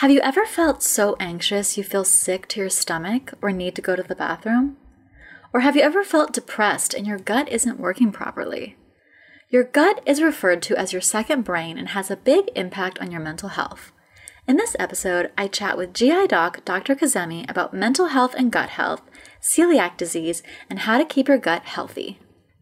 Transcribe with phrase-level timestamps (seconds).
[0.00, 3.82] Have you ever felt so anxious you feel sick to your stomach or need to
[3.82, 4.78] go to the bathroom?
[5.52, 8.78] Or have you ever felt depressed and your gut isn't working properly?
[9.50, 13.10] Your gut is referred to as your second brain and has a big impact on
[13.10, 13.92] your mental health.
[14.48, 16.94] In this episode, I chat with GI doc Dr.
[16.94, 19.02] Kazemi about mental health and gut health,
[19.42, 22.18] celiac disease, and how to keep your gut healthy.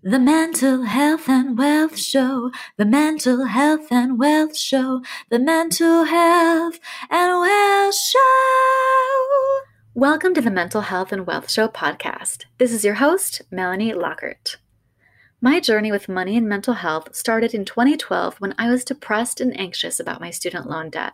[0.08, 6.80] The Mental Health and Wealth Show, the Mental Health and Wealth Show, the Mental Health
[7.10, 8.18] and Wealth Show.
[9.92, 12.46] Welcome to the Mental Health and Wealth Show podcast.
[12.56, 14.56] This is your host, Melanie Lockert.
[15.42, 19.54] My journey with money and mental health started in 2012 when I was depressed and
[19.60, 21.12] anxious about my student loan debt.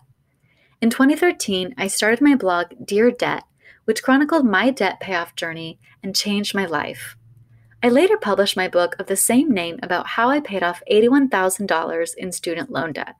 [0.81, 3.43] In 2013, I started my blog, Dear Debt,
[3.87, 7.17] which chronicled my debt payoff journey and changed my life.
[7.85, 12.15] I later published my book of the same name about how I paid off $81,000
[12.17, 13.17] in student loan debt.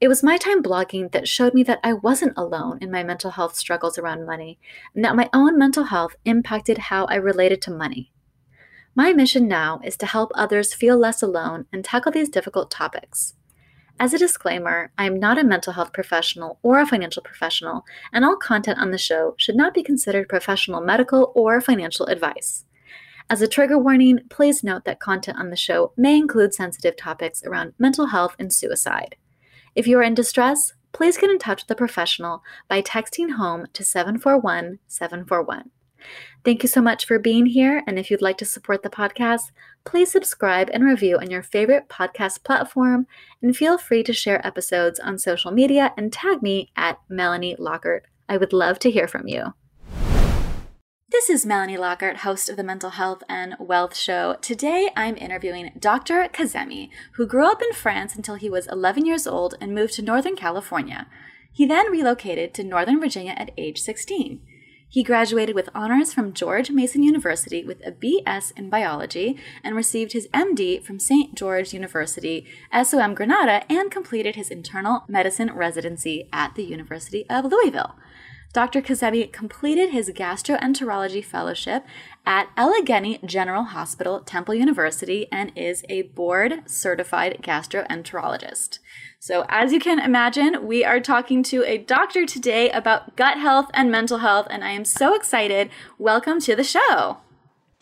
[0.00, 3.32] It was my time blogging that showed me that I wasn't alone in my mental
[3.32, 4.58] health struggles around money,
[4.94, 8.10] and that my own mental health impacted how I related to money.
[8.94, 13.34] My mission now is to help others feel less alone and tackle these difficult topics.
[14.00, 18.24] As a disclaimer, I am not a mental health professional or a financial professional, and
[18.24, 22.64] all content on the show should not be considered professional medical or financial advice.
[23.30, 27.42] As a trigger warning, please note that content on the show may include sensitive topics
[27.44, 29.16] around mental health and suicide.
[29.74, 33.66] If you are in distress, please get in touch with a professional by texting HOME
[33.72, 35.70] to 741 741.
[36.44, 37.82] Thank you so much for being here.
[37.86, 39.52] And if you'd like to support the podcast,
[39.84, 43.06] please subscribe and review on your favorite podcast platform.
[43.40, 48.02] And feel free to share episodes on social media and tag me at Melanie Lockert.
[48.28, 49.54] I would love to hear from you.
[51.26, 54.36] This is Melanie Lockert, host of the Mental Health and Wealth Show.
[54.42, 56.28] Today I'm interviewing Dr.
[56.28, 60.02] Kazemi, who grew up in France until he was 11 years old and moved to
[60.02, 61.06] Northern California.
[61.50, 64.42] He then relocated to Northern Virginia at age 16.
[64.86, 70.12] He graduated with honors from George Mason University with a BS in biology and received
[70.12, 71.34] his MD from St.
[71.34, 72.46] George University,
[72.82, 77.96] SOM Grenada, and completed his internal medicine residency at the University of Louisville.
[78.54, 78.80] Dr.
[78.80, 81.84] Kazemi completed his gastroenterology fellowship
[82.24, 88.78] at Allegheny General Hospital, Temple University, and is a board certified gastroenterologist.
[89.18, 93.72] So, as you can imagine, we are talking to a doctor today about gut health
[93.74, 95.68] and mental health, and I am so excited.
[95.98, 97.16] Welcome to the show.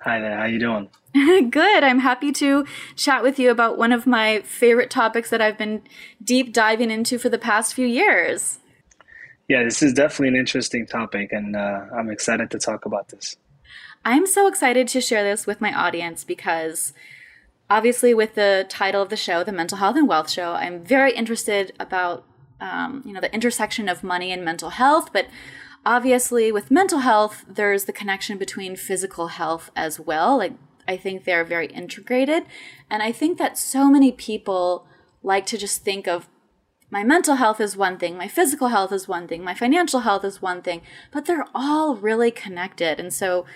[0.00, 0.88] Hi there, how are you doing?
[1.50, 1.84] Good.
[1.84, 2.64] I'm happy to
[2.96, 5.82] chat with you about one of my favorite topics that I've been
[6.24, 8.58] deep diving into for the past few years.
[9.52, 13.36] Yeah, this is definitely an interesting topic, and uh, I'm excited to talk about this.
[14.02, 16.94] I'm so excited to share this with my audience because
[17.68, 21.12] obviously with the title of the show the mental health and wealth show i'm very
[21.12, 22.24] interested about
[22.60, 25.26] um, you know the intersection of money and mental health but
[25.86, 30.54] obviously with mental health there's the connection between physical health as well like
[30.88, 32.44] i think they're very integrated
[32.90, 34.86] and i think that so many people
[35.22, 36.28] like to just think of
[36.92, 40.26] my mental health is one thing, my physical health is one thing, my financial health
[40.26, 43.00] is one thing, but they're all really connected.
[43.00, 43.47] And so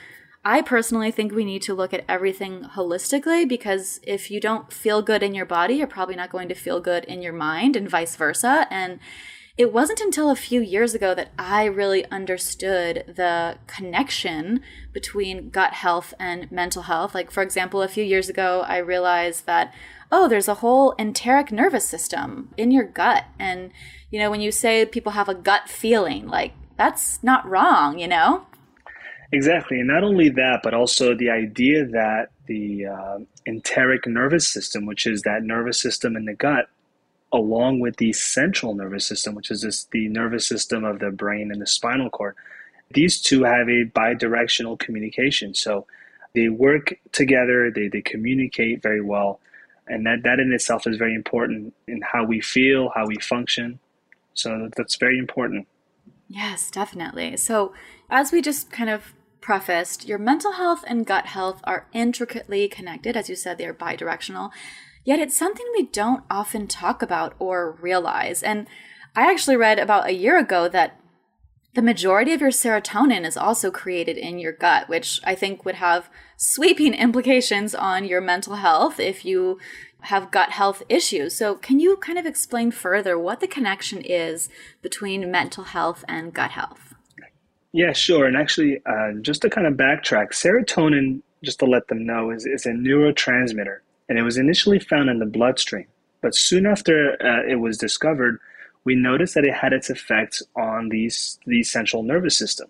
[0.43, 5.03] I personally think we need to look at everything holistically because if you don't feel
[5.03, 7.91] good in your body, you're probably not going to feel good in your mind and
[7.91, 8.67] vice versa.
[8.71, 9.01] And
[9.59, 14.61] it wasn't until a few years ago that I really understood the connection
[14.93, 17.15] between gut health and mental health.
[17.15, 19.72] Like, for example, a few years ago, I realized that,
[20.12, 23.25] oh, there's a whole enteric nervous system in your gut.
[23.39, 23.72] And,
[24.11, 28.09] you know, when you say people have a gut feeling, like, that's not wrong, you
[28.09, 28.45] know?
[29.33, 29.81] Exactly.
[29.81, 35.06] And not only that, but also the idea that the uh, enteric nervous system, which
[35.06, 36.69] is that nervous system in the gut,
[37.33, 41.51] along with the central nervous system, which is this, the nervous system of the brain
[41.53, 42.35] and the spinal cord,
[42.95, 45.55] these two have a bidirectional communication.
[45.55, 45.87] So
[46.35, 49.41] they work together, they, they communicate very well.
[49.89, 53.79] And that, that in itself is very important in how we feel, how we function.
[54.35, 55.67] So that's very important.
[56.29, 57.37] Yes, definitely.
[57.37, 57.72] So,
[58.11, 63.17] as we just kind of prefaced, your mental health and gut health are intricately connected.
[63.17, 64.51] As you said, they are bidirectional.
[65.07, 68.43] Yet it's something we don't often talk about or realize.
[68.43, 68.67] And
[69.15, 71.01] I actually read about a year ago that
[71.75, 75.77] the majority of your serotonin is also created in your gut, which I think would
[75.77, 79.61] have sweeping implications on your mental health if you
[80.01, 81.37] have gut health issues.
[81.37, 84.49] So, can you kind of explain further what the connection is
[84.83, 86.95] between mental health and gut health?
[87.73, 88.27] Yeah, sure.
[88.27, 92.45] And actually, uh, just to kind of backtrack, serotonin, just to let them know, is,
[92.45, 93.79] is a neurotransmitter.
[94.09, 95.87] And it was initially found in the bloodstream.
[96.21, 98.41] But soon after uh, it was discovered,
[98.85, 102.69] we noticed that it had its effects on these the central nervous system.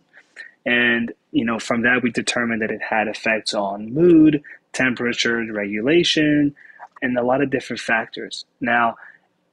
[0.64, 4.42] And you know, from that we determined that it had effects on mood,
[4.72, 6.54] temperature regulation,
[7.02, 8.44] and a lot of different factors.
[8.60, 8.96] Now,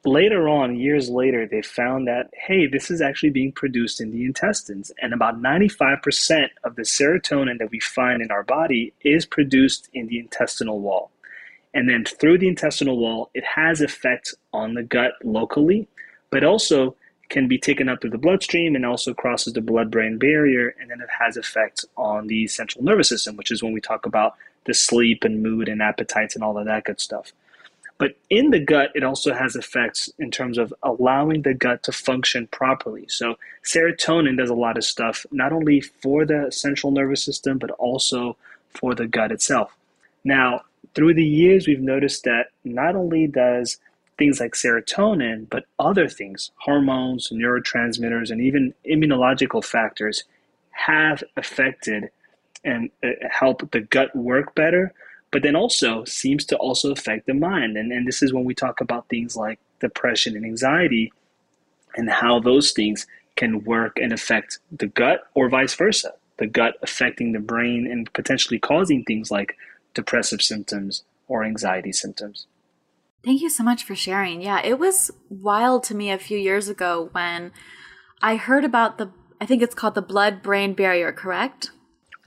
[0.05, 4.25] later on, years later, they found that, hey, this is actually being produced in the
[4.25, 4.91] intestines.
[5.01, 10.07] And about 95% of the serotonin that we find in our body is produced in
[10.07, 11.11] the intestinal wall.
[11.73, 15.87] And then through the intestinal wall, it has effects on the gut locally,
[16.29, 16.95] but also
[17.29, 20.75] can be taken up through the bloodstream and also crosses the blood brain barrier.
[20.79, 24.05] And then it has effects on the central nervous system, which is when we talk
[24.05, 24.35] about
[24.65, 27.33] the sleep and mood and appetites and all of that good stuff.
[27.97, 31.91] But in the gut, it also has effects in terms of allowing the gut to
[31.91, 33.05] function properly.
[33.07, 37.71] So, serotonin does a lot of stuff, not only for the central nervous system, but
[37.71, 38.35] also
[38.69, 39.75] for the gut itself.
[40.23, 40.63] Now,
[40.93, 43.77] through the years, we've noticed that not only does
[44.17, 50.23] things like serotonin, but other things, hormones, neurotransmitters, and even immunological factors
[50.71, 52.09] have affected
[52.63, 54.93] and uh, help the gut work better,
[55.31, 57.75] but then also seems to also affect the mind.
[57.75, 61.11] And, and this is when we talk about things like depression and anxiety
[61.95, 66.13] and how those things can work and affect the gut or vice versa.
[66.37, 69.55] The gut affecting the brain and potentially causing things like
[69.93, 72.47] depressive symptoms or anxiety symptoms.
[73.23, 74.41] Thank you so much for sharing.
[74.41, 77.51] Yeah, it was wild to me a few years ago when
[78.21, 81.71] I heard about the, I think it's called the blood brain barrier, correct?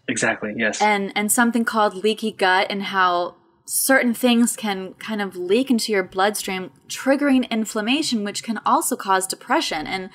[0.09, 0.81] Exactly, yes.
[0.81, 3.35] And and something called leaky gut and how
[3.67, 9.27] certain things can kind of leak into your bloodstream triggering inflammation which can also cause
[9.27, 10.09] depression and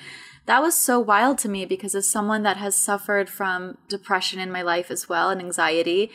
[0.46, 4.50] that was so wild to me because as someone that has suffered from depression in
[4.50, 6.10] my life as well and anxiety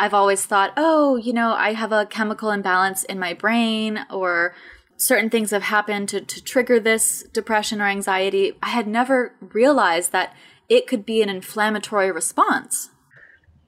[0.00, 4.54] I've always thought, oh, you know, I have a chemical imbalance in my brain or
[4.96, 8.54] certain things have happened to, to trigger this depression or anxiety.
[8.62, 10.34] I had never realized that
[10.70, 12.88] it could be an inflammatory response.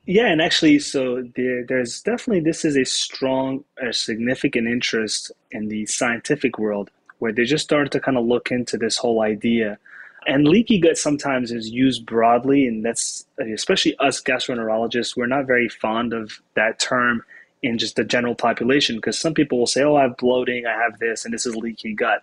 [0.06, 5.68] Yeah, and actually, so there, there's definitely this is a strong, a significant interest in
[5.68, 9.78] the scientific world where they just started to kind of look into this whole idea
[10.26, 15.68] and leaky gut sometimes is used broadly, and that's especially us gastroenterologists, we're not very
[15.68, 17.24] fond of that term
[17.62, 20.72] in just the general population because some people will say, oh, I have bloating, I
[20.72, 22.22] have this, and this is leaky gut.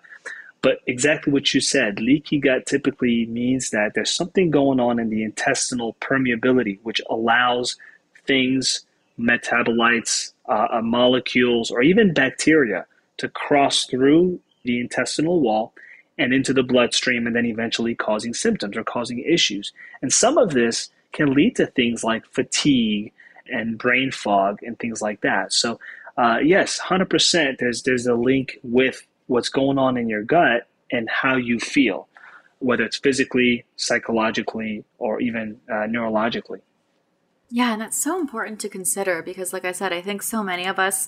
[0.62, 5.10] But exactly what you said, leaky gut typically means that there's something going on in
[5.10, 7.78] the intestinal permeability, which allows
[8.26, 8.86] things,
[9.18, 12.86] metabolites, uh, uh, molecules, or even bacteria
[13.18, 15.74] to cross through the intestinal wall
[16.20, 19.72] and into the bloodstream and then eventually causing symptoms or causing issues.
[20.02, 23.14] And some of this can lead to things like fatigue
[23.48, 25.54] and brain fog and things like that.
[25.54, 25.80] So,
[26.18, 31.10] uh, yes, 100%, there's, there's a link with what's going on in your gut and
[31.10, 32.10] how you feel,
[32.60, 36.60] whether it's physically, psychologically, or even uh, neurologically.
[37.50, 40.68] Yeah, and that's so important to consider because, like I said, I think so many
[40.68, 41.08] of us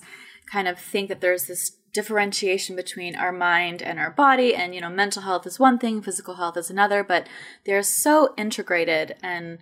[0.50, 4.80] kind of think that there's this differentiation between our mind and our body and you
[4.80, 7.26] know mental health is one thing physical health is another but
[7.64, 9.58] they're so integrated and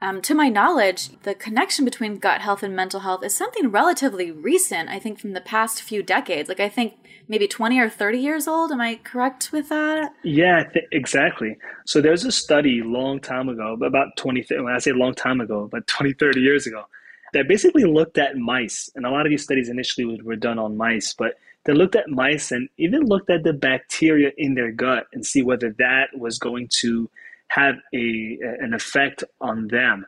[0.00, 4.30] um, to my knowledge the connection between gut health and mental health is something relatively
[4.30, 6.48] recent i think from the past few decades.
[6.48, 6.94] Like i think
[7.28, 8.70] maybe 20 or 30 years old.
[8.70, 10.12] Am i correct with that?
[10.22, 11.56] Yeah th- exactly.
[11.86, 15.64] So there's a study long time ago about 20 when i say long time ago
[15.64, 16.84] about 20 30 years ago
[17.32, 20.76] that basically looked at mice and a lot of these studies initially were done on
[20.76, 25.06] mice but they looked at mice and even looked at the bacteria in their gut
[25.12, 27.10] and see whether that was going to
[27.48, 30.06] have a an effect on them.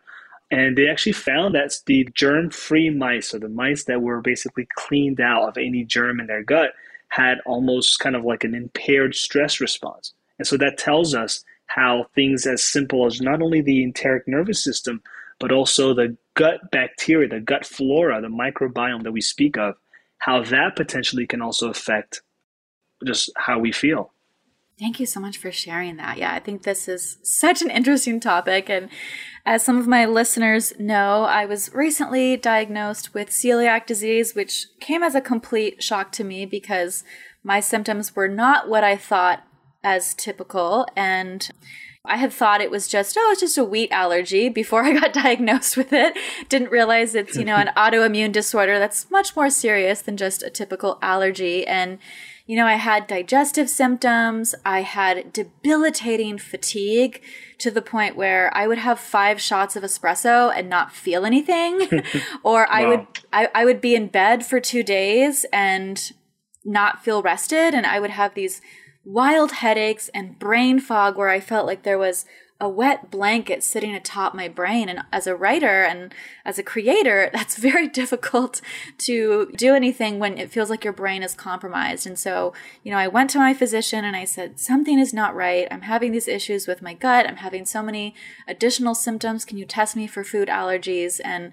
[0.50, 5.20] And they actually found that the germ-free mice, so the mice that were basically cleaned
[5.20, 6.70] out of any germ in their gut,
[7.08, 10.12] had almost kind of like an impaired stress response.
[10.38, 14.62] And so that tells us how things as simple as not only the enteric nervous
[14.62, 15.02] system,
[15.40, 19.75] but also the gut bacteria, the gut flora, the microbiome that we speak of,
[20.18, 22.23] how that potentially can also affect
[23.04, 24.12] just how we feel.
[24.78, 26.18] Thank you so much for sharing that.
[26.18, 28.68] Yeah, I think this is such an interesting topic.
[28.68, 28.90] And
[29.46, 35.02] as some of my listeners know, I was recently diagnosed with celiac disease, which came
[35.02, 37.04] as a complete shock to me because
[37.42, 39.44] my symptoms were not what I thought
[39.82, 40.87] as typical.
[40.94, 41.49] And
[42.08, 45.12] I had thought it was just, oh, it's just a wheat allergy before I got
[45.25, 46.16] diagnosed with it.
[46.48, 50.50] Didn't realize it's, you know, an autoimmune disorder that's much more serious than just a
[50.50, 51.66] typical allergy.
[51.66, 51.98] And,
[52.46, 54.54] you know, I had digestive symptoms.
[54.64, 57.22] I had debilitating fatigue
[57.58, 62.02] to the point where I would have five shots of espresso and not feel anything.
[62.42, 62.88] or I wow.
[62.90, 66.12] would, I, I would be in bed for two days and
[66.64, 67.75] not feel rested.
[67.75, 68.60] And I would have these
[69.06, 72.26] wild headaches and brain fog where I felt like there was
[72.58, 74.88] a wet blanket sitting atop my brain.
[74.88, 76.12] And as a writer and
[76.44, 78.60] as a creator, that's very difficult
[78.98, 82.06] to do anything when it feels like your brain is compromised.
[82.06, 85.36] And so, you know, I went to my physician and I said, something is not
[85.36, 85.68] right.
[85.70, 87.28] I'm having these issues with my gut.
[87.28, 88.14] I'm having so many
[88.48, 89.44] additional symptoms.
[89.44, 91.20] Can you test me for food allergies?
[91.25, 91.52] And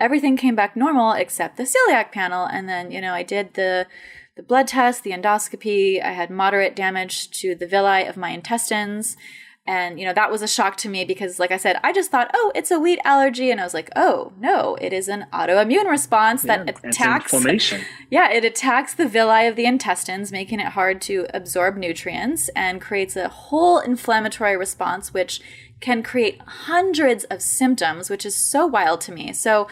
[0.00, 2.46] everything came back normal except the celiac panel.
[2.46, 3.86] And then, you know, I did the
[4.36, 6.02] the blood test, the endoscopy.
[6.02, 9.16] I had moderate damage to the villi of my intestines.
[9.66, 12.10] And, you know, that was a shock to me because, like I said, I just
[12.10, 13.50] thought, oh, it's a wheat allergy.
[13.50, 17.32] And I was like, oh, no, it is an autoimmune response that yeah, attacks.
[17.32, 17.80] inflammation.
[18.10, 22.78] Yeah, it attacks the villi of the intestines, making it hard to absorb nutrients and
[22.78, 25.40] creates a whole inflammatory response, which
[25.80, 29.32] can create hundreds of symptoms, which is so wild to me.
[29.32, 29.66] So,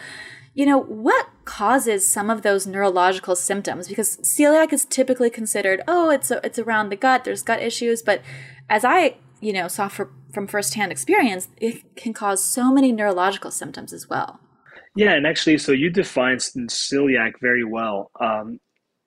[0.53, 3.87] you know, what causes some of those neurological symptoms?
[3.87, 8.01] Because celiac is typically considered, oh, it's a, it's around the gut, there's gut issues,
[8.01, 8.21] but
[8.69, 13.51] as I you know, saw for, from firsthand experience, it can cause so many neurological
[13.51, 14.39] symptoms as well.
[14.95, 18.09] Yeah, and actually, so you define celiac very well.
[18.19, 18.59] Um,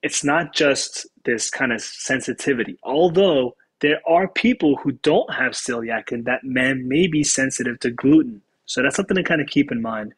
[0.03, 6.11] it's not just this kind of sensitivity, although there are people who don't have celiac
[6.11, 8.41] and that man may be sensitive to gluten.
[8.65, 10.13] So that's something to kind of keep in mind.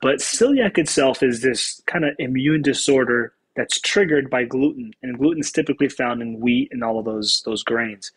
[0.00, 5.40] But celiac itself is this kind of immune disorder that's triggered by gluten, and gluten
[5.40, 8.12] is typically found in wheat and all of those those grains.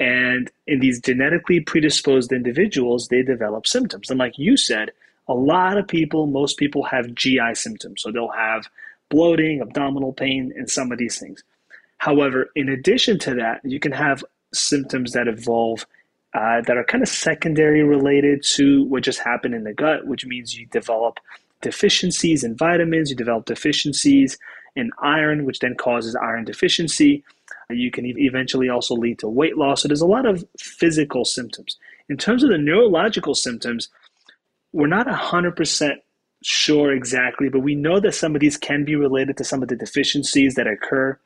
[0.00, 4.10] And in these genetically predisposed individuals, they develop symptoms.
[4.10, 4.90] And like you said,
[5.28, 8.02] a lot of people, most people have GI symptoms.
[8.02, 8.68] So they'll have
[9.08, 11.42] bloating, abdominal pain, and some of these things.
[11.98, 15.86] However, in addition to that, you can have symptoms that evolve
[16.34, 20.26] uh, that are kind of secondary related to what just happened in the gut, which
[20.26, 21.20] means you develop
[21.60, 24.38] deficiencies in vitamins, you develop deficiencies
[24.76, 27.22] in iron, which then causes iron deficiency.
[27.70, 29.82] You can eventually also lead to weight loss.
[29.82, 31.78] So there's a lot of physical symptoms.
[32.08, 33.88] In terms of the neurological symptoms,
[34.72, 35.94] we're not 100%
[36.42, 39.68] sure exactly, but we know that some of these can be related to some of
[39.68, 41.18] the deficiencies that occur.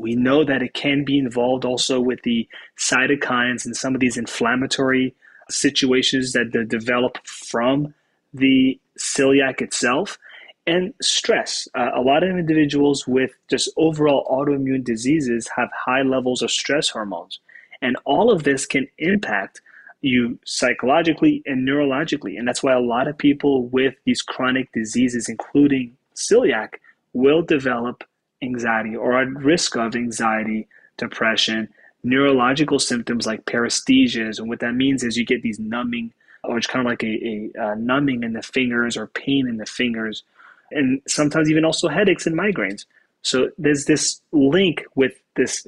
[0.00, 4.16] We know that it can be involved also with the cytokines and some of these
[4.16, 5.14] inflammatory
[5.48, 7.94] situations that develop from
[8.32, 10.18] the celiac itself
[10.66, 11.66] and stress.
[11.76, 16.88] Uh, a lot of individuals with just overall autoimmune diseases have high levels of stress
[16.88, 17.40] hormones.
[17.82, 19.62] And all of this can impact
[20.02, 22.38] you psychologically and neurologically.
[22.38, 26.74] And that's why a lot of people with these chronic diseases, including celiac,
[27.12, 28.04] will develop
[28.42, 31.68] anxiety or at risk of anxiety, depression,
[32.02, 34.38] neurological symptoms like paresthesias.
[34.38, 36.12] And what that means is you get these numbing,
[36.44, 39.58] or it's kind of like a, a, a numbing in the fingers or pain in
[39.58, 40.22] the fingers
[40.70, 42.84] and sometimes even also headaches and migraines.
[43.22, 45.66] So there's this link with this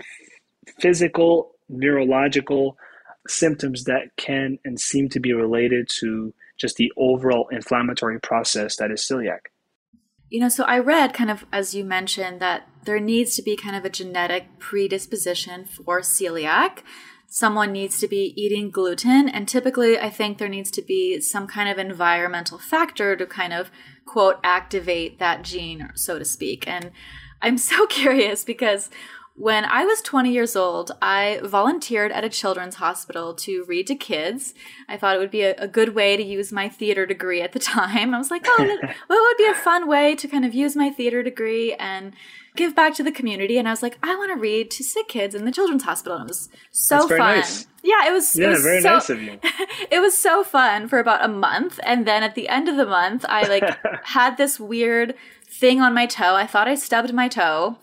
[0.80, 2.76] physical, neurological
[3.28, 8.90] symptoms that can and seem to be related to just the overall inflammatory process that
[8.90, 9.40] is celiac.
[10.32, 13.54] You know, so I read kind of as you mentioned that there needs to be
[13.54, 16.78] kind of a genetic predisposition for celiac
[17.32, 19.26] someone needs to be eating gluten.
[19.26, 23.54] And typically, I think there needs to be some kind of environmental factor to kind
[23.54, 23.70] of,
[24.04, 26.68] quote, activate that gene, so to speak.
[26.68, 26.90] And
[27.40, 28.90] I'm so curious because
[29.34, 33.94] when I was 20 years old, I volunteered at a children's hospital to read to
[33.94, 34.52] kids.
[34.88, 37.52] I thought it would be a, a good way to use my theater degree at
[37.52, 38.14] the time.
[38.14, 40.90] I was like, oh, what would be a fun way to kind of use my
[40.90, 42.12] theater degree and
[42.56, 43.58] give back to the community.
[43.58, 46.18] And I was like, I want to read to sick kids in the children's hospital.
[46.18, 47.18] And it was so fun.
[47.18, 47.66] Nice.
[47.82, 48.36] Yeah, it was.
[48.36, 49.40] Yeah, it was very so, nice of you.
[49.90, 52.86] it was so fun for about a month, and then at the end of the
[52.86, 53.64] month, I like
[54.04, 55.14] had this weird
[55.48, 56.36] thing on my toe.
[56.36, 57.78] I thought I stubbed my toe,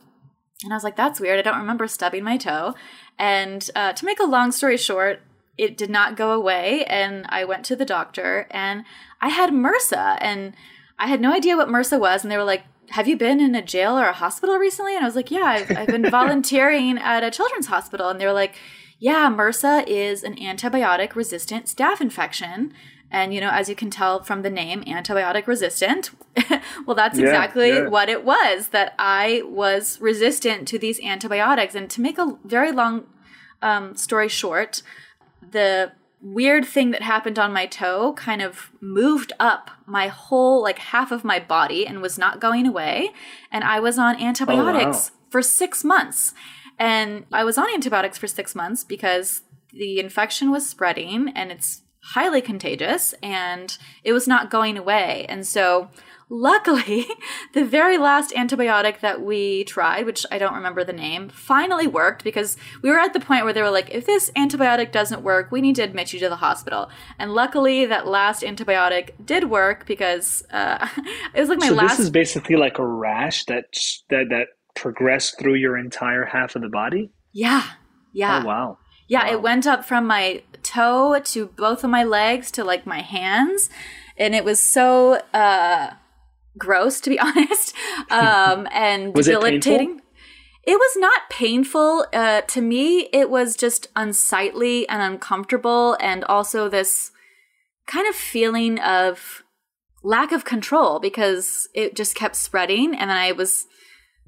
[0.64, 1.40] and I was like, "That's weird.
[1.40, 2.76] I don't remember stubbing my toe."
[3.18, 5.22] And uh, to make a long story short,
[5.58, 8.86] it did not go away, and I went to the doctor, and
[9.22, 10.54] I had MRSA, and
[10.98, 13.56] I had no idea what MRSA was, and they were like, have you been in
[13.56, 14.96] a jail or a hospital recently?
[14.96, 18.10] And I was like, yeah, I've, I've been volunteering at a children's hospital.
[18.10, 18.56] And they were like,
[19.00, 22.74] yeah, MRSA is an antibiotic resistant staph infection.
[23.12, 26.12] And, you know, as you can tell from the name, antibiotic resistant.
[26.86, 27.88] well, that's yeah, exactly yeah.
[27.88, 31.74] what it was that I was resistant to these antibiotics.
[31.74, 33.08] And to make a very long
[33.62, 34.84] um, story short,
[35.42, 40.80] the weird thing that happened on my toe kind of moved up my whole like
[40.80, 43.12] half of my body and was not going away
[43.54, 45.28] and i was on antibiotics oh, wow.
[45.30, 46.34] for 6 months
[46.78, 51.84] and i was on antibiotics for 6 months because the infection was spreading and it's
[52.02, 55.26] highly contagious and it was not going away.
[55.30, 55.90] And so
[56.32, 57.08] Luckily,
[57.54, 62.24] the very last antibiotic that we tried, which I don't remember the name, finally worked
[62.24, 65.52] because we were at the point where they were like, if this antibiotic doesn't work,
[65.52, 66.90] we need to admit you to the hospital.
[67.18, 70.88] And luckily, that last antibiotic did work because uh,
[71.34, 71.98] it was like my so last.
[71.98, 73.76] this is basically like a rash that
[74.10, 77.10] that that progressed through your entire half of the body.
[77.34, 77.64] Yeah,
[78.14, 78.42] yeah.
[78.44, 78.78] Oh wow.
[79.10, 79.32] Yeah, wow.
[79.34, 83.70] it went up from my toe to both of my legs to like my hands,
[84.18, 85.22] and it was so.
[85.34, 85.92] Uh,
[86.58, 87.74] gross to be honest
[88.12, 89.98] um, and was debilitating
[90.66, 96.24] it, it was not painful uh, to me it was just unsightly and uncomfortable and
[96.26, 97.12] also this
[97.88, 99.44] kind of feeling of
[100.04, 103.66] lack of control because it just kept spreading and then i was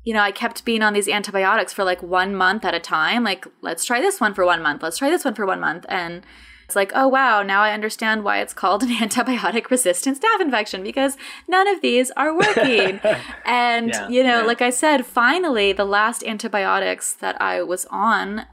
[0.03, 3.23] you know i kept being on these antibiotics for like one month at a time
[3.23, 5.85] like let's try this one for one month let's try this one for one month
[5.89, 6.23] and
[6.71, 10.83] it's like, oh wow, now I understand why it's called an antibiotic resistant staph infection
[10.83, 13.01] because none of these are working.
[13.45, 14.45] and, yeah, you know, yeah.
[14.45, 18.45] like I said, finally, the last antibiotics that I was on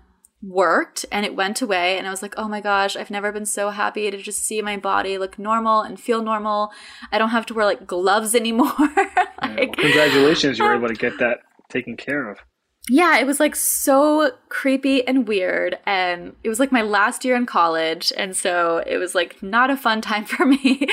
[0.43, 1.99] worked and it went away.
[1.99, 4.63] And I was like, oh my gosh, I've never been so happy to just see
[4.63, 6.71] my body look normal and feel normal.
[7.11, 8.73] I don't have to wear like gloves anymore.
[8.79, 11.39] like, yeah, well, congratulations, you were able to get that
[11.71, 12.39] taken care of
[12.89, 15.79] yeah, it was like so creepy and weird.
[15.85, 18.13] And it was like my last year in college.
[18.17, 20.87] And so it was like not a fun time for me.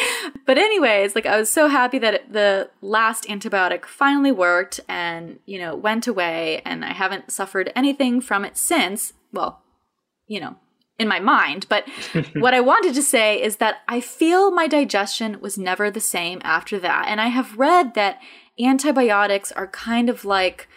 [0.45, 5.57] but, anyways, like I was so happy that the last antibiotic finally worked and, you
[5.57, 6.61] know, went away.
[6.65, 9.13] And I haven't suffered anything from it since.
[9.35, 9.61] Well,
[10.27, 10.55] you know,
[10.97, 11.67] in my mind.
[11.69, 11.87] But
[12.35, 16.41] what I wanted to say is that I feel my digestion was never the same
[16.43, 17.05] after that.
[17.07, 18.19] And I have read that
[18.59, 20.67] antibiotics are kind of like,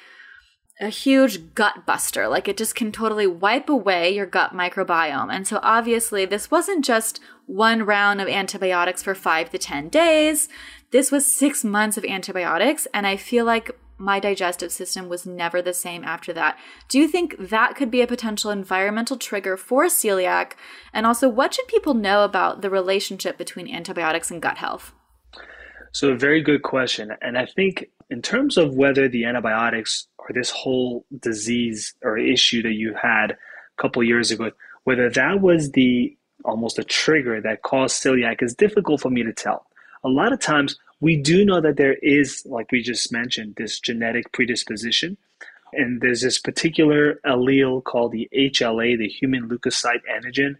[0.80, 2.28] a huge gut buster.
[2.28, 5.32] Like it just can totally wipe away your gut microbiome.
[5.32, 10.48] And so obviously, this wasn't just one round of antibiotics for five to 10 days.
[10.90, 12.86] This was six months of antibiotics.
[12.94, 16.58] And I feel like my digestive system was never the same after that.
[16.88, 20.52] Do you think that could be a potential environmental trigger for celiac?
[20.92, 24.92] And also, what should people know about the relationship between antibiotics and gut health?
[25.92, 27.10] So, a very good question.
[27.20, 32.62] And I think, in terms of whether the antibiotics or this whole disease or issue
[32.62, 34.52] that you had a couple years ago,
[34.84, 39.32] whether that was the almost a trigger that caused celiac is difficult for me to
[39.32, 39.66] tell.
[40.04, 43.78] A lot of times we do know that there is, like we just mentioned, this
[43.78, 45.16] genetic predisposition.
[45.72, 50.56] And there's this particular allele called the HLA, the human leukocyte antigen,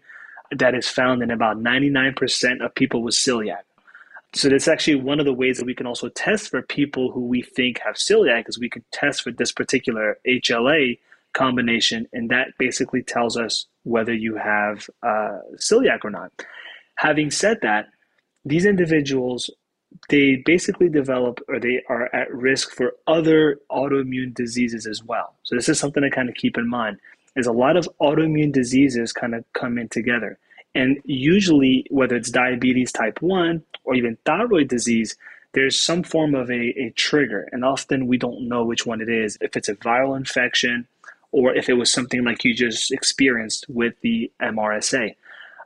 [0.51, 3.62] that is found in about 99% of people with celiac.
[4.35, 7.27] So that's actually one of the ways that we can also test for people who
[7.27, 10.98] we think have celiac is we can test for this particular HLA
[11.33, 16.31] combination, and that basically tells us whether you have uh, celiac or not.
[16.96, 17.87] Having said that,
[18.44, 19.51] these individuals
[20.09, 25.35] they basically develop or they are at risk for other autoimmune diseases as well.
[25.42, 26.98] So this is something to kind of keep in mind.
[27.37, 30.38] Is a lot of autoimmune diseases kind of come in together.
[30.74, 35.16] And usually, whether it's diabetes type 1 or even thyroid disease,
[35.53, 37.48] there's some form of a, a trigger.
[37.53, 40.87] And often we don't know which one it is, if it's a viral infection
[41.33, 45.14] or if it was something like you just experienced with the MRSA.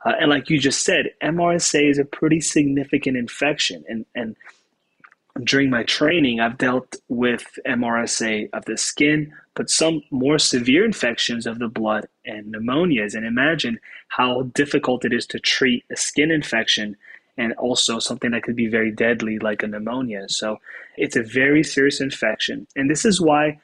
[0.05, 3.83] Uh, and like you just said, MRSA is a pretty significant infection.
[3.87, 4.35] And, and
[5.43, 11.47] during my training, I've dealt with MRSA of the skin, but some more severe infections
[11.47, 13.15] of the blood and pneumonias.
[13.15, 16.95] And imagine how difficult it is to treat a skin infection
[17.37, 20.29] and also something that could be very deadly like a pneumonia.
[20.29, 20.59] So
[20.97, 22.67] it's a very serious infection.
[22.75, 23.59] And this is why,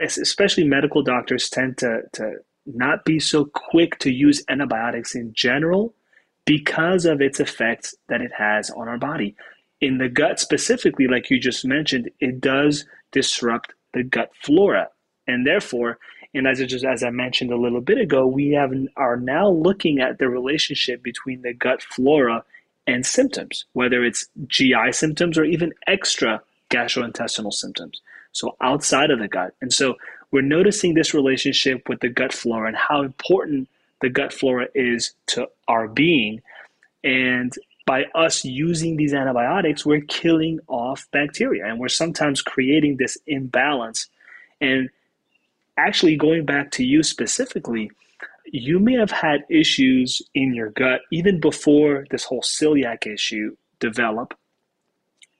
[0.00, 5.94] especially medical doctors, tend to, to not be so quick to use antibiotics in general
[6.44, 9.34] because of its effects that it has on our body.
[9.80, 14.88] In the gut specifically, like you just mentioned, it does disrupt the gut flora.
[15.26, 15.98] And therefore,
[16.34, 19.48] and as I just as I mentioned a little bit ago, we have are now
[19.50, 22.44] looking at the relationship between the gut flora
[22.86, 28.00] and symptoms, whether it's GI symptoms or even extra gastrointestinal symptoms.
[28.32, 29.54] So outside of the gut.
[29.60, 29.96] And so
[30.32, 33.68] we're noticing this relationship with the gut flora and how important
[34.00, 36.42] the gut flora is to our being.
[37.04, 37.52] And
[37.86, 44.08] by us using these antibiotics, we're killing off bacteria and we're sometimes creating this imbalance.
[44.60, 44.88] And
[45.76, 47.90] actually, going back to you specifically,
[48.46, 54.34] you may have had issues in your gut even before this whole celiac issue developed.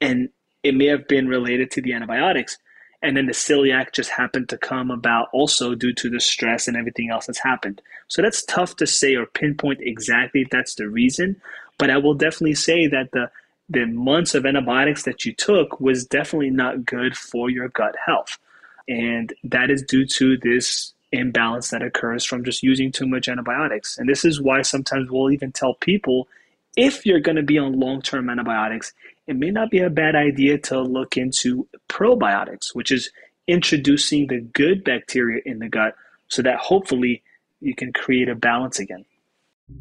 [0.01, 0.29] And
[0.63, 2.59] it may have been related to the antibiotics.
[3.03, 6.77] And then the celiac just happened to come about also due to the stress and
[6.77, 7.83] everything else that's happened.
[8.09, 11.41] So that's tough to say or pinpoint exactly if that's the reason,
[11.79, 13.31] but I will definitely say that the
[13.69, 18.39] the months of antibiotics that you took was definitely not good for your gut health.
[18.87, 23.97] And that is due to this imbalance that occurs from just using too much antibiotics.
[23.97, 26.29] And this is why sometimes we'll even tell people
[26.77, 28.93] if you're going to be on long term antibiotics,
[29.33, 33.11] it may not be a bad idea to look into probiotics, which is
[33.49, 35.95] introducing the good bacteria in the gut
[36.29, 37.23] so that hopefully
[37.61, 39.07] you can create a balance again.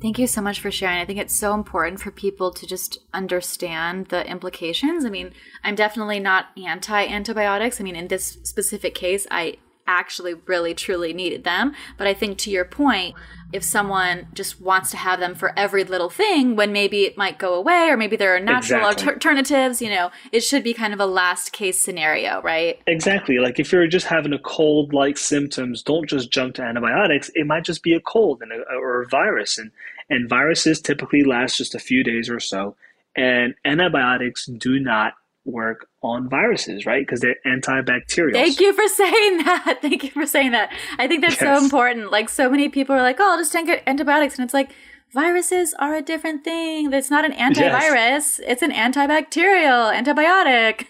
[0.02, 1.00] Thank you so much for sharing.
[1.00, 5.04] I think it's so important for people to just understand the implications.
[5.04, 5.34] I mean,
[5.66, 7.82] I'm definitely not anti antibiotics.
[7.82, 11.74] I mean, in this specific case, I actually really truly needed them.
[11.98, 13.16] But I think to your point,
[13.54, 17.38] if someone just wants to have them for every little thing when maybe it might
[17.38, 19.14] go away or maybe there are natural exactly.
[19.14, 22.82] alternatives, you know, it should be kind of a last case scenario, right?
[22.88, 23.40] Exactly.
[23.40, 27.30] Like if you're just having a cold like symptoms, don't just jump to antibiotics.
[27.36, 29.72] It might just be a cold and a, or a virus and
[30.10, 32.76] and viruses typically last just a few days or so
[33.16, 35.14] and antibiotics do not
[35.46, 37.06] work on viruses, right?
[37.06, 38.34] Because they're antibacterial.
[38.34, 39.80] Thank you for saying that.
[39.82, 40.72] Thank you for saying that.
[40.98, 41.60] I think that's yes.
[41.60, 42.12] so important.
[42.12, 44.72] Like so many people are like, "Oh, I'll just take antibiotics," and it's like
[45.14, 46.92] viruses are a different thing.
[46.92, 47.94] It's not an antivirus.
[47.94, 48.42] Yes.
[48.44, 50.86] It's an antibacterial antibiotic.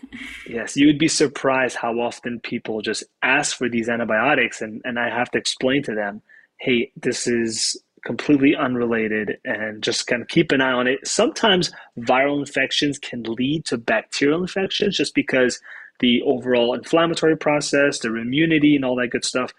[0.48, 4.98] Yes, you would be surprised how often people just ask for these antibiotics, and and
[4.98, 6.22] I have to explain to them,
[6.58, 11.06] "Hey, this is completely unrelated and just kind of keep an eye on it.
[11.08, 15.60] Sometimes viral infections can lead to bacterial infections just because
[16.00, 19.54] the overall inflammatory process, their immunity, and all that good stuff.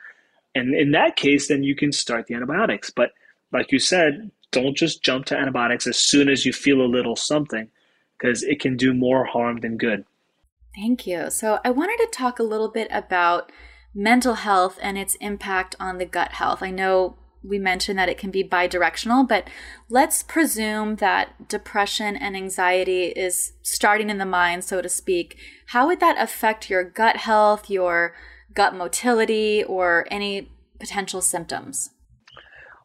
[0.55, 2.91] And in that case, then you can start the antibiotics.
[2.91, 3.13] But
[3.53, 7.17] like you said, don't just jump to antibiotics as soon as you feel a little
[7.17, 7.69] something
[8.19, 10.05] because it can do more harm than good.
[10.75, 11.31] Thank you.
[11.31, 13.53] So I wanted to talk a little bit about
[13.95, 16.63] mental health and its impact on the gut health.
[16.63, 19.49] I know we mentioned that it can be bidirectional, but
[19.89, 25.37] let's presume that depression and anxiety is starting in the mind, so to speak.
[25.67, 28.15] How would that affect your gut health, your
[28.55, 31.91] gut motility, or any potential symptoms?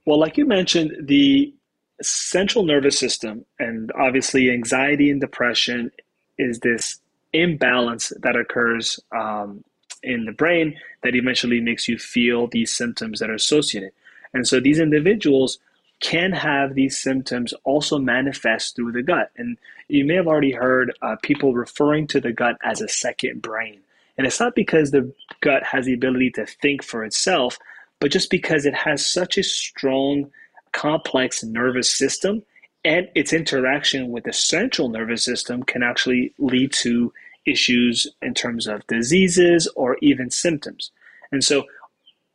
[0.06, 1.54] Well, like you mentioned, the
[2.02, 5.92] central nervous system, and obviously anxiety and depression,
[6.38, 7.00] is this
[7.34, 9.64] imbalance that occurs um,
[10.04, 13.92] in the brain that eventually makes you feel these symptoms that are associated.
[14.34, 15.60] And so these individuals
[16.00, 19.32] can have these symptoms also manifest through the gut.
[19.38, 23.42] And you may have already heard uh, people referring to the gut as a second
[23.42, 23.80] brain.
[24.18, 27.58] And it's not because the gut has the ability to think for itself,
[28.00, 30.32] but just because it has such a strong,
[30.72, 32.44] complex nervous system
[32.86, 37.12] and its interaction with the central nervous system can actually lead to
[37.46, 40.92] issues in terms of diseases or even symptoms.
[41.32, 41.66] And so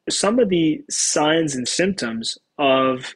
[0.08, 3.14] some of the signs and symptoms of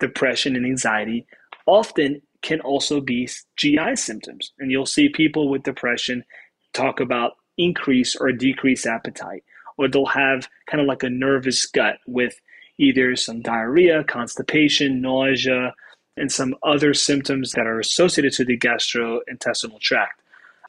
[0.00, 1.26] depression and anxiety
[1.66, 4.52] often can also be GI symptoms.
[4.58, 6.24] And you'll see people with depression
[6.72, 9.44] talk about increase or decrease appetite,
[9.78, 12.34] or they'll have kind of like a nervous gut with
[12.78, 15.74] either some diarrhea, constipation, nausea,
[16.16, 20.20] and some other symptoms that are associated to the gastrointestinal tract.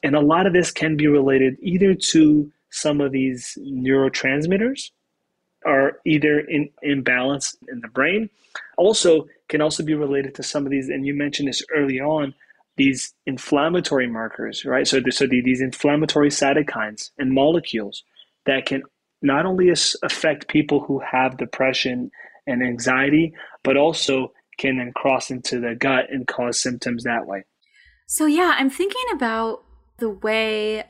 [0.02, 4.90] And a lot of this can be related either to some of these neurotransmitters
[5.66, 8.30] are either in imbalance in the brain.
[8.78, 12.34] Also, can also be related to some of these, and you mentioned this early on,
[12.76, 14.86] these inflammatory markers, right?
[14.86, 18.04] So, so the, these inflammatory cytokines and molecules
[18.44, 18.82] that can
[19.22, 22.10] not only affect people who have depression
[22.46, 27.44] and anxiety, but also can then cross into the gut and cause symptoms that way.
[28.06, 29.64] So, yeah, I'm thinking about
[29.98, 30.84] the way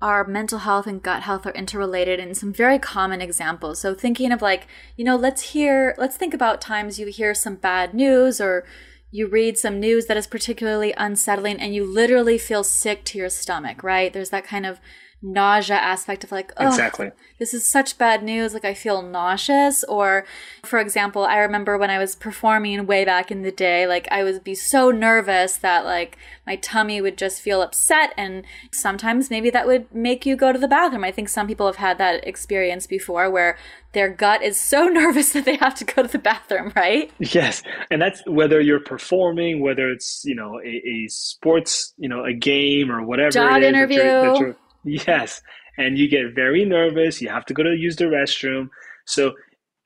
[0.00, 3.80] our mental health and gut health are interrelated in some very common examples.
[3.80, 7.56] So thinking of like, you know, let's hear let's think about times you hear some
[7.56, 8.64] bad news or
[9.10, 13.30] you read some news that is particularly unsettling and you literally feel sick to your
[13.30, 14.12] stomach, right?
[14.12, 14.80] There's that kind of
[15.20, 17.10] nausea aspect of like, oh, exactly.
[17.38, 18.54] this is such bad news.
[18.54, 19.82] Like I feel nauseous.
[19.84, 20.24] Or,
[20.62, 24.22] for example, I remember when I was performing way back in the day, like I
[24.22, 28.14] would be so nervous that like my tummy would just feel upset.
[28.16, 31.04] And sometimes maybe that would make you go to the bathroom.
[31.04, 33.58] I think some people have had that experience before where
[33.92, 37.10] their gut is so nervous that they have to go to the bathroom, right?
[37.18, 37.64] Yes.
[37.90, 42.32] And that's whether you're performing, whether it's, you know, a, a sports, you know, a
[42.32, 43.30] game or whatever.
[43.30, 43.98] Job interview.
[43.98, 45.42] That you're, that you're, Yes.
[45.76, 47.22] And you get very nervous.
[47.22, 48.68] You have to go to use the restroom.
[49.06, 49.34] So,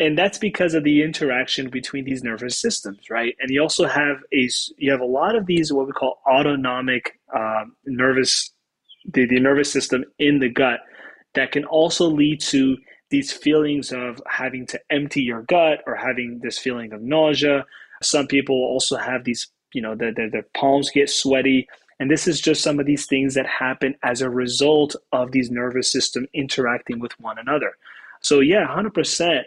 [0.01, 3.35] and that's because of the interaction between these nervous systems, right?
[3.41, 7.21] And you also have a you have a lot of these what we call autonomic
[7.37, 8.51] um, nervous
[9.13, 10.81] the, the nervous system in the gut,
[11.35, 12.77] that can also lead to
[13.11, 17.65] these feelings of having to empty your gut or having this feeling of nausea.
[18.03, 21.69] Some people also have these, you know, their, their, their palms get sweaty.
[22.03, 25.53] And this is just some of these things that happen as a result of these
[25.53, 27.77] nervous system interacting with one another.
[28.21, 29.45] So, yeah, 100%,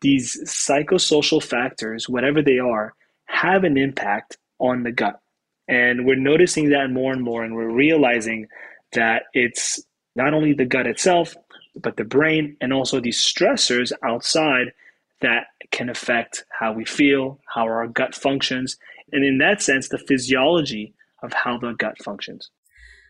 [0.00, 2.94] these psychosocial factors, whatever they are,
[3.26, 5.20] have an impact on the gut.
[5.68, 8.48] And we're noticing that more and more, and we're realizing
[8.94, 9.78] that it's
[10.16, 11.36] not only the gut itself,
[11.76, 14.72] but the brain and also these stressors outside
[15.20, 18.78] that can affect how we feel, how our gut functions,
[19.12, 22.50] and in that sense, the physiology of how the gut functions.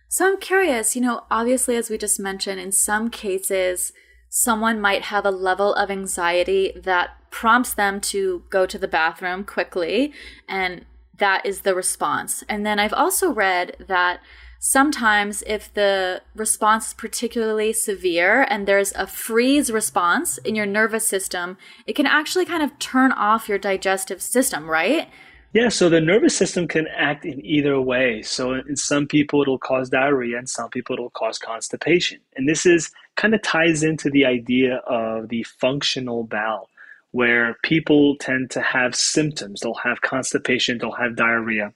[0.09, 3.92] So I'm curious, you know, obviously, as we just mentioned, in some cases,
[4.31, 9.44] someone might have a level of anxiety that prompts them to go to the bathroom
[9.44, 10.12] quickly,
[10.49, 10.87] and
[11.18, 12.42] that is the response.
[12.49, 14.21] And then I've also read that
[14.61, 21.07] sometimes if the response is particularly severe and there's a freeze response in your nervous
[21.07, 25.11] system, it can actually kind of turn off your digestive system, right?
[25.55, 28.21] Yeah, so the nervous system can act in either way.
[28.23, 32.21] So in some people it'll cause diarrhea and some people it'll cause constipation.
[32.37, 36.69] And this is kind of ties into the idea of the functional bowel
[37.13, 39.61] where people tend to have symptoms.
[39.61, 41.73] They'll have constipation, they'll have diarrhea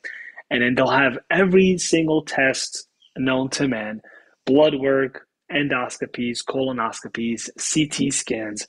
[0.51, 4.03] and then they'll have every single test known to man
[4.45, 8.67] blood work, endoscopies, colonoscopies, CT scans,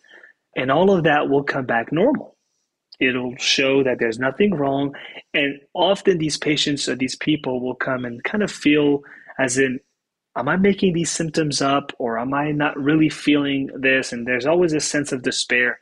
[0.56, 2.33] and all of that will come back normal.
[3.04, 4.96] It'll show that there's nothing wrong.
[5.34, 9.02] And often these patients or these people will come and kind of feel
[9.38, 9.80] as in,
[10.36, 14.14] am I making these symptoms up or am I not really feeling this?
[14.14, 15.80] And there's always a sense of despair.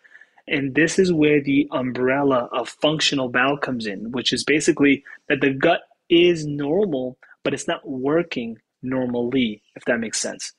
[0.47, 5.41] And this is where the umbrella of functional bowel comes in, which is basically that
[5.41, 10.53] the gut is normal, but it's not working normally, if that makes sense.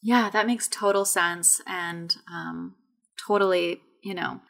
[0.00, 1.60] Yeah, that makes total sense.
[1.66, 2.76] And um,
[3.26, 4.40] totally, you know,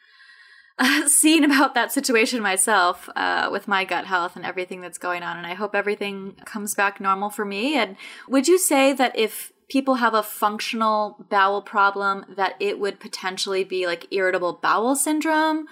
[1.07, 5.37] seen about that situation myself uh, with my gut health and everything that's going on.
[5.37, 7.75] And I hope everything comes back normal for me.
[7.75, 12.99] And would you say that if people have a functional bowel problem, that it would
[12.99, 15.65] potentially be like irritable bowel syndrome?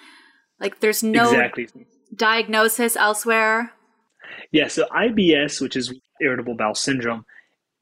[0.59, 1.67] Like there's no exactly.
[2.13, 3.73] diagnosis elsewhere?
[4.51, 7.25] Yeah, so IBS, which is irritable bowel syndrome,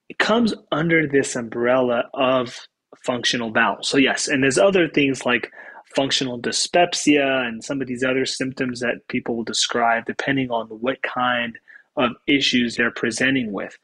[0.10, 2.56] it comes under this umbrella of
[3.04, 3.78] functional bowel.
[3.82, 5.52] So yes, and there's other things like
[5.96, 11.02] functional dyspepsia and some of these other symptoms that people will describe depending on what
[11.02, 11.58] kind
[11.98, 13.78] of issues they're presenting with.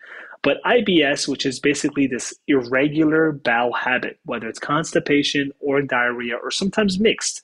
[0.43, 6.51] But IBS, which is basically this irregular bowel habit, whether it's constipation or diarrhea or
[6.51, 7.43] sometimes mixed,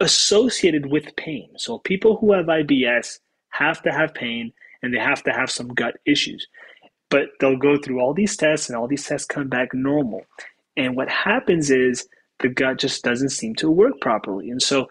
[0.00, 1.50] associated with pain.
[1.56, 3.18] So people who have IBS
[3.50, 4.52] have to have pain
[4.82, 6.46] and they have to have some gut issues.
[7.10, 10.22] But they'll go through all these tests and all these tests come back normal.
[10.76, 12.08] And what happens is
[12.40, 14.50] the gut just doesn't seem to work properly.
[14.50, 14.88] And so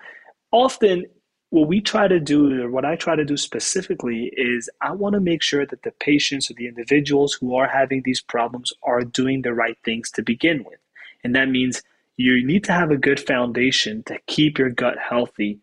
[0.51, 1.05] often
[1.49, 5.13] what we try to do, or what I try to do specifically, is I want
[5.13, 9.03] to make sure that the patients or the individuals who are having these problems are
[9.03, 10.79] doing the right things to begin with.
[11.23, 11.83] And that means
[12.17, 15.59] you need to have a good foundation to keep your gut healthy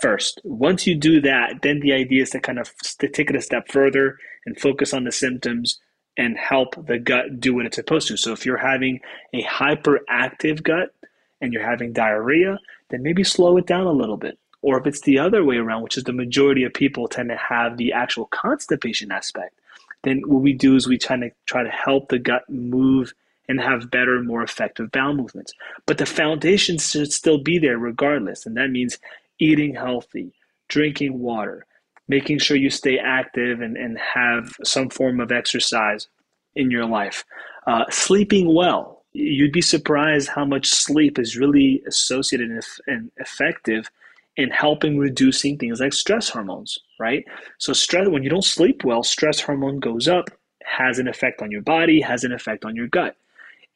[0.00, 0.40] first.
[0.42, 3.42] Once you do that, then the idea is to kind of to take it a
[3.42, 5.78] step further and focus on the symptoms
[6.16, 8.16] and help the gut do what it's supposed to.
[8.16, 9.00] So if you're having
[9.34, 10.94] a hyperactive gut
[11.40, 12.58] and you're having diarrhea,
[12.90, 14.38] then maybe slow it down a little bit.
[14.62, 17.36] Or if it's the other way around, which is the majority of people tend to
[17.36, 19.58] have the actual constipation aspect,
[20.02, 23.12] then what we do is we try to try to help the gut move
[23.48, 25.52] and have better, more effective bowel movements.
[25.86, 28.46] But the foundation should still be there regardless.
[28.46, 28.98] And that means
[29.38, 30.32] eating healthy,
[30.68, 31.66] drinking water,
[32.06, 36.06] making sure you stay active and, and have some form of exercise
[36.54, 37.24] in your life,
[37.66, 38.99] uh, sleeping well.
[39.12, 43.90] You'd be surprised how much sleep is really associated and, effective
[44.36, 47.24] in helping reducing things like stress hormones, right?
[47.58, 50.30] So stress when you don't sleep well, stress hormone goes up,
[50.64, 53.16] has an effect on your body, has an effect on your gut.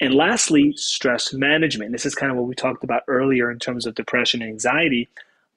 [0.01, 1.93] And lastly, stress management.
[1.93, 5.09] This is kind of what we talked about earlier in terms of depression and anxiety.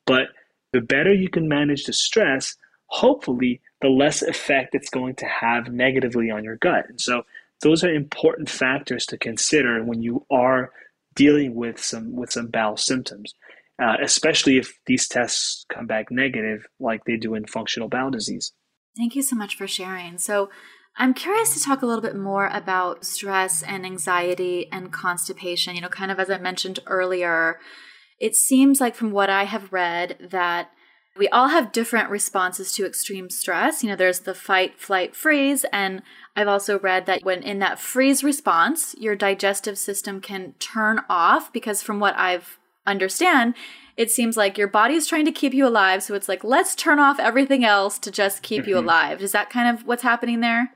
[0.05, 0.29] But
[0.71, 2.55] the better you can manage the stress,
[2.87, 6.85] hopefully, the less effect it's going to have negatively on your gut.
[6.89, 7.25] And so,
[7.61, 10.71] those are important factors to consider when you are
[11.15, 13.33] dealing with some with some bowel symptoms,
[13.81, 18.53] uh, especially if these tests come back negative, like they do in functional bowel disease.
[18.95, 20.17] Thank you so much for sharing.
[20.17, 20.49] So.
[20.99, 25.75] I'm curious to talk a little bit more about stress and anxiety and constipation.
[25.75, 27.59] You know, kind of as I mentioned earlier,
[28.19, 30.71] it seems like from what I have read that
[31.17, 33.83] We all have different responses to extreme stress.
[33.83, 35.65] You know, there's the fight, flight, freeze.
[35.73, 36.01] And
[36.35, 41.51] I've also read that when in that freeze response, your digestive system can turn off
[41.51, 43.53] because from what I've understand,
[43.97, 46.01] it seems like your body's trying to keep you alive.
[46.01, 48.69] So it's like, let's turn off everything else to just keep mm-hmm.
[48.69, 49.21] you alive.
[49.21, 50.71] Is that kind of what's happening there?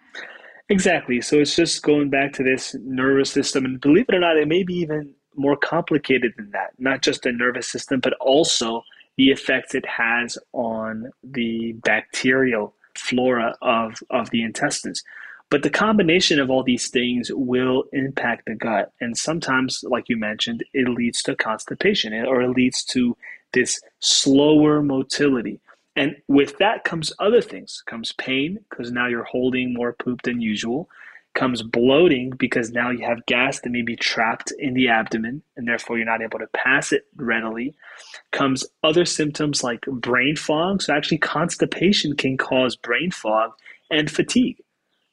[0.69, 1.21] Exactly.
[1.21, 3.65] So it's just going back to this nervous system.
[3.65, 6.71] And believe it or not, it may be even more complicated than that.
[6.77, 8.83] Not just the nervous system, but also
[9.21, 15.03] the effects it has on the bacterial flora of, of the intestines.
[15.51, 18.91] But the combination of all these things will impact the gut.
[18.99, 23.15] And sometimes, like you mentioned, it leads to constipation eh, or it leads to
[23.53, 25.59] this slower motility.
[25.95, 27.83] And with that comes other things.
[27.85, 30.89] Comes pain, because now you're holding more poop than usual.
[31.33, 35.67] Comes bloating, because now you have gas that may be trapped in the abdomen, and
[35.67, 37.73] therefore you're not able to pass it readily.
[38.31, 40.81] Comes other symptoms like brain fog.
[40.81, 43.51] So, actually, constipation can cause brain fog
[43.89, 44.57] and fatigue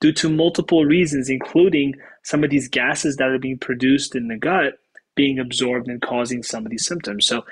[0.00, 4.36] due to multiple reasons, including some of these gases that are being produced in the
[4.36, 4.74] gut
[5.14, 7.26] being absorbed and causing some of these symptoms.
[7.26, 7.44] So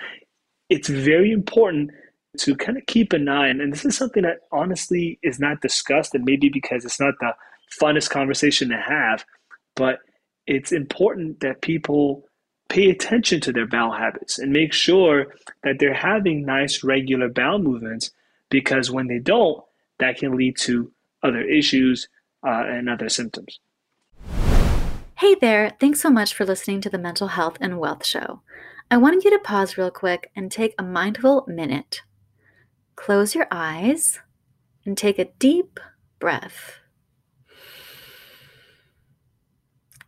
[0.70, 1.90] it's very important
[2.38, 6.14] to kind of keep an eye, and this is something that honestly is not discussed,
[6.14, 7.34] and maybe because it's not the
[7.80, 9.24] funnest conversation to have,
[9.74, 9.98] but
[10.46, 12.24] it's important that people
[12.68, 17.58] pay attention to their bowel habits and make sure that they're having nice regular bowel
[17.58, 18.10] movements
[18.50, 19.62] because when they don't,
[19.98, 20.90] that can lead to
[21.22, 22.08] other issues
[22.46, 23.60] uh, and other symptoms.
[25.18, 28.42] Hey there, thanks so much for listening to the Mental Health and Wealth Show.
[28.90, 32.02] I wanted you to pause real quick and take a mindful minute.
[32.94, 34.20] Close your eyes
[34.84, 35.80] and take a deep
[36.18, 36.78] breath.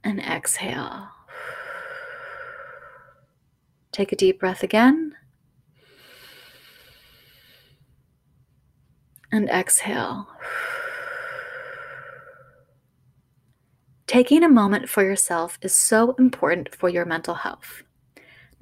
[0.08, 1.10] And exhale.
[3.92, 5.14] Take a deep breath again.
[9.30, 10.26] And exhale.
[14.06, 17.82] Taking a moment for yourself is so important for your mental health.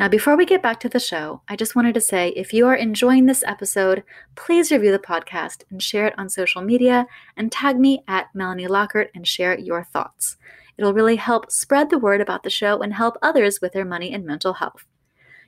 [0.01, 2.67] Now, before we get back to the show, I just wanted to say if you
[2.67, 4.03] are enjoying this episode,
[4.35, 7.07] please review the podcast and share it on social media
[7.37, 10.37] and tag me at Melanie Lockert and share your thoughts.
[10.79, 14.13] It'll really help spread the word about the show and help others with their money
[14.13, 14.85] and mental health.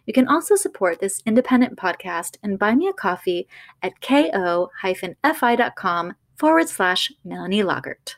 [0.06, 3.46] You can also support this independent podcast and buy me a coffee
[3.82, 4.54] at ko-fi.com
[6.36, 8.14] forward slash Melanie Lockert.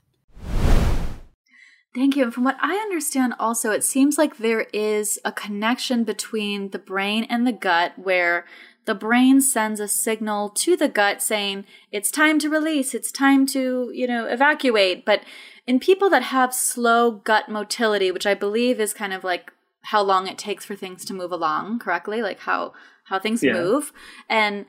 [1.93, 2.23] Thank you.
[2.23, 6.79] And from what I understand, also, it seems like there is a connection between the
[6.79, 8.47] brain and the gut where
[8.85, 13.47] the brain sends a signal to the gut saying it's time to release, it's time
[13.47, 15.05] to, you know, evacuate.
[15.05, 15.23] But
[15.71, 19.53] in people that have slow gut motility, which I believe is kind of like
[19.83, 22.73] how long it takes for things to move along correctly, like how
[23.05, 23.53] how things yeah.
[23.53, 23.93] move.
[24.29, 24.67] And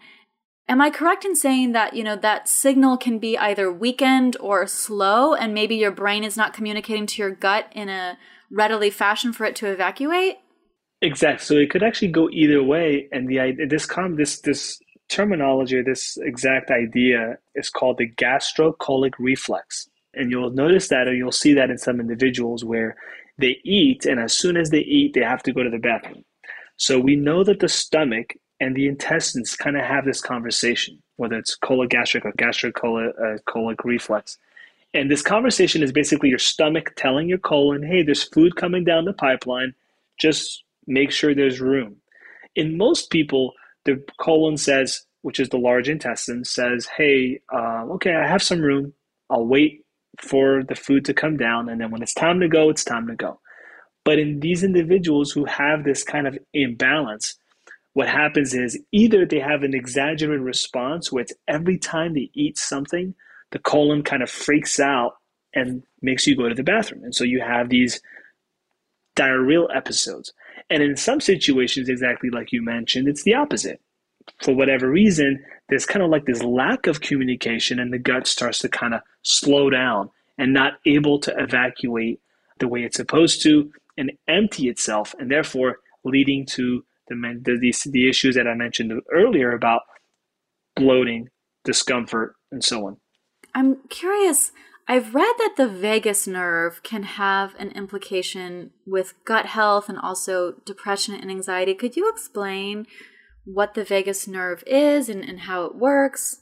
[0.69, 4.67] Am I correct in saying that, you know, that signal can be either weakened or
[4.67, 8.17] slow and maybe your brain is not communicating to your gut in a
[8.51, 10.35] readily fashion for it to evacuate?
[11.01, 11.43] Exactly.
[11.43, 15.83] So it could actually go either way and the this com this this terminology or
[15.83, 19.89] this exact idea is called the gastrocolic reflex.
[20.13, 22.95] And you'll notice that or you'll see that in some individuals where
[23.37, 26.23] they eat and as soon as they eat they have to go to the bathroom.
[26.77, 31.35] So we know that the stomach and the intestines kind of have this conversation, whether
[31.35, 34.37] it's cologastric or gastrocolic uh, reflex.
[34.93, 39.05] And this conversation is basically your stomach telling your colon, hey, there's food coming down
[39.05, 39.73] the pipeline,
[40.19, 41.97] just make sure there's room.
[42.55, 43.53] In most people,
[43.85, 48.61] the colon says, which is the large intestine, says, hey, uh, okay, I have some
[48.61, 48.93] room.
[49.29, 49.85] I'll wait
[50.21, 51.69] for the food to come down.
[51.69, 53.39] And then when it's time to go, it's time to go.
[54.03, 57.35] But in these individuals who have this kind of imbalance,
[57.93, 62.57] what happens is either they have an exaggerated response where it's every time they eat
[62.57, 63.13] something,
[63.51, 65.13] the colon kind of freaks out
[65.53, 67.03] and makes you go to the bathroom.
[67.03, 68.01] And so you have these
[69.17, 70.33] diarrheal episodes.
[70.69, 73.81] And in some situations, exactly like you mentioned, it's the opposite.
[74.43, 78.59] For whatever reason, there's kind of like this lack of communication, and the gut starts
[78.59, 82.19] to kind of slow down and not able to evacuate
[82.59, 88.09] the way it's supposed to and empty itself, and therefore leading to the, the, the
[88.09, 89.81] issues that I mentioned earlier about
[90.75, 91.29] bloating,
[91.63, 92.97] discomfort, and so on.
[93.53, 94.51] I'm curious.
[94.87, 100.53] I've read that the vagus nerve can have an implication with gut health and also
[100.65, 101.73] depression and anxiety.
[101.73, 102.87] Could you explain
[103.45, 106.41] what the vagus nerve is and, and how it works?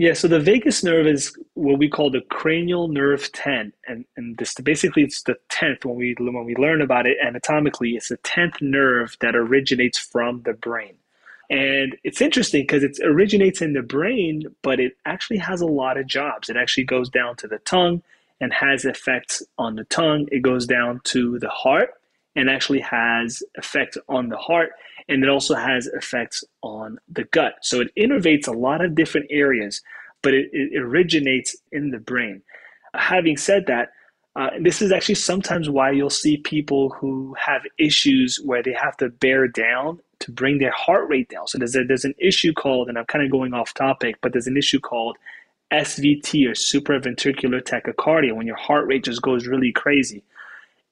[0.00, 4.38] Yeah, so the vagus nerve is what we call the cranial nerve 10, and and
[4.38, 7.96] this basically it's the tenth when we when we learn about it anatomically.
[7.96, 10.94] It's the tenth nerve that originates from the brain,
[11.50, 15.98] And it's interesting because it originates in the brain, but it actually has a lot
[15.98, 16.48] of jobs.
[16.48, 18.02] It actually goes down to the tongue
[18.40, 20.28] and has effects on the tongue.
[20.32, 21.90] It goes down to the heart
[22.34, 24.70] and actually has effects on the heart.
[25.10, 27.54] And it also has effects on the gut.
[27.62, 29.82] So it innervates a lot of different areas,
[30.22, 32.42] but it, it originates in the brain.
[32.94, 33.90] Having said that,
[34.36, 38.96] uh, this is actually sometimes why you'll see people who have issues where they have
[38.98, 41.48] to bear down to bring their heart rate down.
[41.48, 44.32] So there's a, there's an issue called, and I'm kind of going off topic, but
[44.32, 45.16] there's an issue called
[45.72, 50.22] SVT or supraventricular tachycardia when your heart rate just goes really crazy.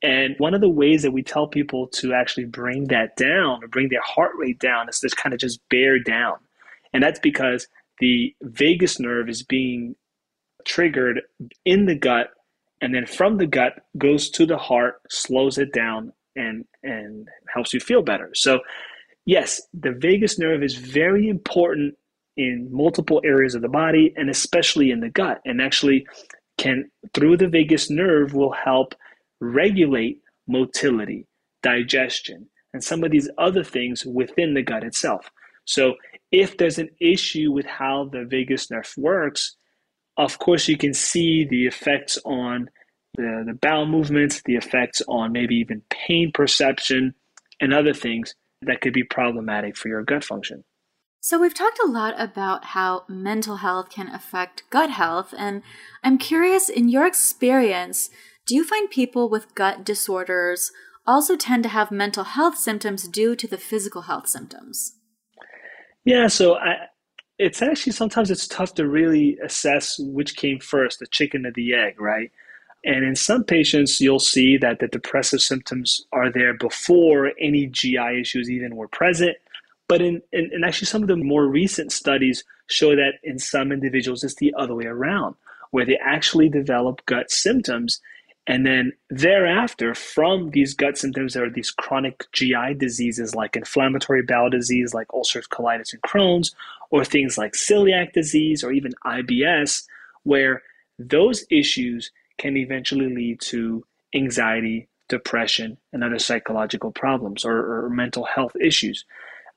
[0.03, 3.69] And one of the ways that we tell people to actually bring that down or
[3.69, 6.37] bring their heart rate down is to kind of just bear down.
[6.93, 7.67] And that's because
[8.01, 9.97] the vagus nerve is being
[10.65, 11.23] triggered
[11.65, 12.31] in the gut
[12.81, 17.75] and then from the gut goes to the heart, slows it down and and helps
[17.75, 18.31] you feel better.
[18.35, 18.61] So
[19.25, 21.97] yes, the vagus nerve is very important
[22.37, 26.07] in multiple areas of the body and especially in the gut and actually
[26.57, 28.95] can through the vagus nerve will help
[29.41, 31.27] regulate motility,
[31.63, 35.31] digestion, and some of these other things within the gut itself.
[35.65, 35.95] So
[36.31, 39.57] if there's an issue with how the vagus nerve works,
[40.17, 42.69] of course you can see the effects on
[43.15, 47.15] the, the bowel movements, the effects on maybe even pain perception
[47.61, 50.65] and other things that could be problematic for your gut function.
[51.21, 55.63] So, we've talked a lot about how mental health can affect gut health, and
[56.05, 58.09] I'm curious in your experience,
[58.49, 60.73] do you find people with gut disorders
[61.07, 64.95] also tend to have mental health symptoms due to the physical health symptoms?
[66.05, 66.87] Yeah, so I,
[67.39, 71.75] it's actually sometimes it's tough to really assess which came first, the chicken or the
[71.75, 72.33] egg, right?
[72.85, 78.21] And in some patients, you'll see that the depressive symptoms are there before any GI
[78.21, 79.37] issues even were present.
[79.89, 83.73] But in, in, in, actually, some of the more recent studies show that in some
[83.73, 85.35] individuals, it's the other way around,
[85.71, 88.01] where they actually develop gut symptoms.
[88.49, 94.23] And then thereafter, from these gut symptoms, there are these chronic GI diseases like inflammatory
[94.23, 96.55] bowel disease, like ulcerative colitis and Crohn's,
[96.91, 99.85] or things like celiac disease or even IBS,
[100.23, 100.63] where
[100.99, 103.85] those issues can eventually lead to
[104.15, 109.05] anxiety, depression, and other psychological problems or, or mental health issues.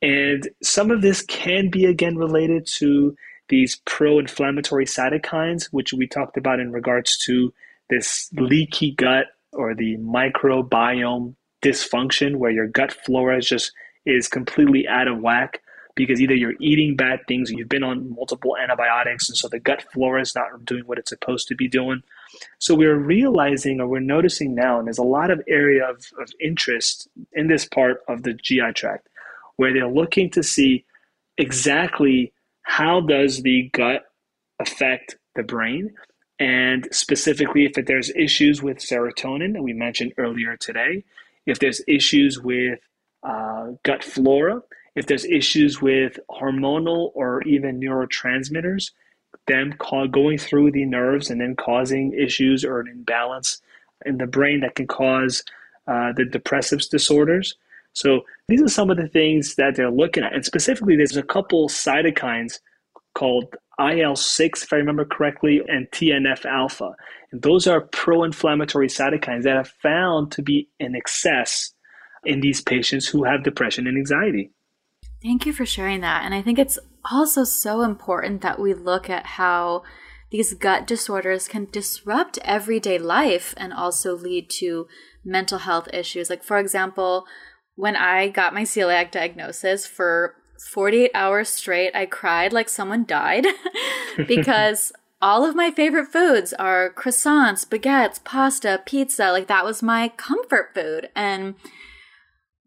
[0.01, 3.15] And some of this can be again related to
[3.47, 7.53] these pro inflammatory cytokines, which we talked about in regards to
[7.91, 13.71] this leaky gut or the microbiome dysfunction, where your gut flora is just
[14.05, 15.61] is completely out of whack
[15.93, 19.83] because either you're eating bad things you've been on multiple antibiotics, and so the gut
[19.93, 22.01] flora is not doing what it's supposed to be doing.
[22.59, 26.31] So we're realizing or we're noticing now, and there's a lot of area of, of
[26.39, 29.09] interest in this part of the GI tract
[29.57, 30.85] where they're looking to see
[31.37, 32.33] exactly
[32.63, 34.03] how does the gut
[34.59, 35.93] affect the brain
[36.41, 41.03] and specifically if there's issues with serotonin that we mentioned earlier today
[41.45, 42.79] if there's issues with
[43.23, 44.61] uh, gut flora
[44.95, 48.91] if there's issues with hormonal or even neurotransmitters
[49.47, 53.61] them call, going through the nerves and then causing issues or an imbalance
[54.05, 55.43] in the brain that can cause
[55.87, 57.55] uh, the depressive disorders
[57.93, 60.33] so these are some of the things that they're looking at.
[60.33, 62.59] And specifically, there's a couple cytokines
[63.13, 66.95] called IL 6, if I remember correctly, and TNF alpha.
[67.31, 71.73] And those are pro inflammatory cytokines that are found to be in excess
[72.23, 74.51] in these patients who have depression and anxiety.
[75.23, 76.23] Thank you for sharing that.
[76.23, 76.79] And I think it's
[77.11, 79.83] also so important that we look at how
[80.29, 84.87] these gut disorders can disrupt everyday life and also lead to
[85.23, 86.29] mental health issues.
[86.29, 87.25] Like, for example,
[87.75, 90.35] when I got my celiac diagnosis for
[90.69, 93.45] 48 hours straight, I cried like someone died
[94.27, 94.91] because
[95.21, 99.31] all of my favorite foods are croissants, baguettes, pasta, pizza.
[99.31, 101.09] Like that was my comfort food.
[101.15, 101.55] And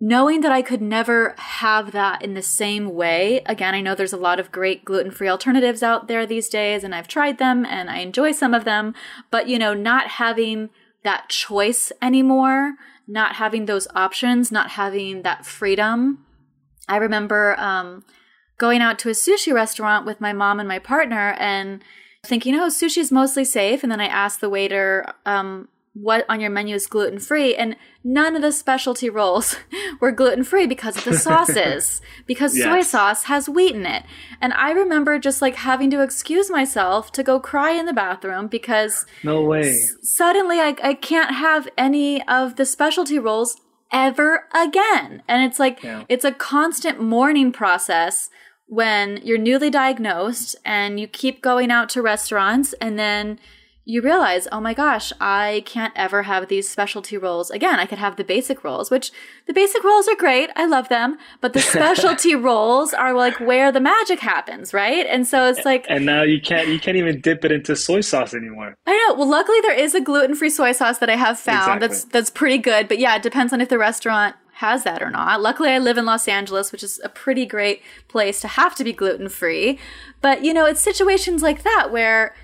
[0.00, 4.12] knowing that I could never have that in the same way, again, I know there's
[4.12, 7.64] a lot of great gluten free alternatives out there these days, and I've tried them
[7.64, 8.94] and I enjoy some of them,
[9.30, 10.70] but you know, not having
[11.02, 12.74] that choice anymore
[13.06, 16.24] not having those options, not having that freedom.
[16.88, 18.04] I remember um,
[18.58, 21.82] going out to a sushi restaurant with my mom and my partner and
[22.24, 23.82] thinking, oh, sushi is mostly safe.
[23.82, 27.76] And then I asked the waiter, um, what on your menu is gluten free and
[28.02, 29.56] none of the specialty rolls
[30.00, 32.64] were gluten free because of the sauces because yes.
[32.64, 34.02] soy sauce has wheat in it
[34.40, 38.48] and i remember just like having to excuse myself to go cry in the bathroom
[38.48, 43.56] because no way s- suddenly I, I can't have any of the specialty rolls
[43.94, 45.22] ever again.
[45.26, 46.04] And it's like, Yeah.
[46.08, 48.28] it's a constant mourning process
[48.66, 53.38] when you're newly diagnosed and you keep going out to restaurants and then
[53.86, 57.78] you realize, oh my gosh, I can't ever have these specialty rolls again.
[57.78, 59.12] I could have the basic rolls, which
[59.46, 60.48] the basic rolls are great.
[60.56, 61.18] I love them.
[61.42, 65.06] But the specialty rolls are like where the magic happens, right?
[65.06, 68.00] And so it's like, And now you can't you can't even dip it into soy
[68.00, 68.74] sauce anymore.
[68.86, 69.14] I know.
[69.14, 71.88] Well, luckily there is a gluten-free soy sauce that I have found Exactly.
[71.88, 72.88] that's that's pretty good.
[72.88, 75.42] But yeah, it depends on if the restaurant has that or not.
[75.42, 78.84] Luckily, I live in Los Angeles, which is a pretty great place to have to
[78.84, 79.78] be gluten-free.
[80.22, 82.34] But you know, it's situations like that where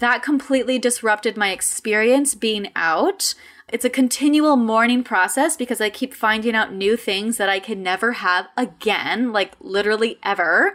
[0.00, 3.34] that completely disrupted my experience being out.
[3.68, 7.82] It's a continual mourning process because I keep finding out new things that I can
[7.82, 10.74] never have again, like literally ever.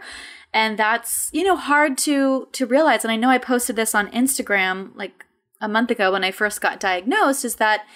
[0.52, 3.04] And that's, you know, hard to to realize.
[3.04, 5.24] And I know I posted this on Instagram like
[5.60, 7.86] a month ago when I first got diagnosed is that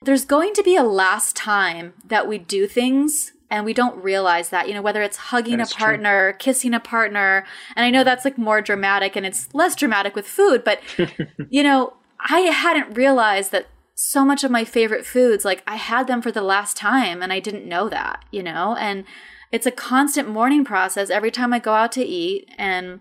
[0.00, 4.48] there's going to be a last time that we do things and we don't realize
[4.48, 5.84] that, you know, whether it's hugging a That's true.
[5.84, 7.44] partner, kissing a partner.
[7.76, 10.80] And I know that's like more dramatic and it's less dramatic with food, but
[11.50, 16.06] you know, I hadn't realized that so much of my favorite foods, like I had
[16.06, 18.74] them for the last time and I didn't know that, you know?
[18.80, 19.04] And
[19.52, 23.00] it's a constant mourning process every time I go out to eat and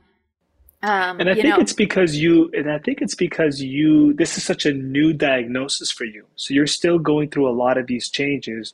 [0.83, 4.13] um And I you think know it's because you, and I think it's because you,
[4.15, 6.25] this is such a new diagnosis for you.
[6.35, 8.73] So you're still going through a lot of these changes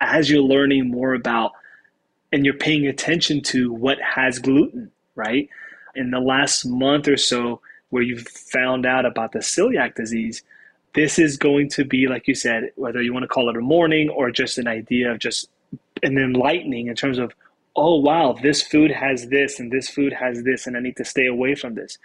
[0.00, 1.52] as you're learning more about
[2.32, 5.48] and you're paying attention to what has gluten, right?
[5.94, 10.42] In the last month or so, where you've found out about the celiac disease,
[10.94, 13.60] this is going to be, like you said, whether you want to call it a
[13.60, 15.48] morning or just an idea of just
[16.02, 17.32] an enlightening in terms of,
[17.76, 21.04] oh, wow, this food has this and this food has this, and I need to
[21.04, 21.98] stay away from this.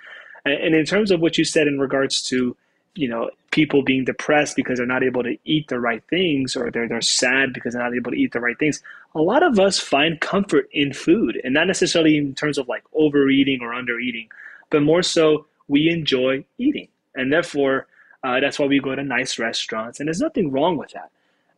[0.43, 2.55] And, in terms of what you said in regards to,
[2.95, 6.71] you know, people being depressed because they're not able to eat the right things or
[6.71, 8.81] they're, they're sad because they're not able to eat the right things,
[9.13, 12.83] a lot of us find comfort in food and not necessarily in terms of like
[12.93, 14.27] overeating or undereating,
[14.69, 16.87] but more so we enjoy eating.
[17.15, 17.87] And therefore,
[18.23, 19.99] uh, that's why we go to nice restaurants.
[19.99, 21.11] And there's nothing wrong with that.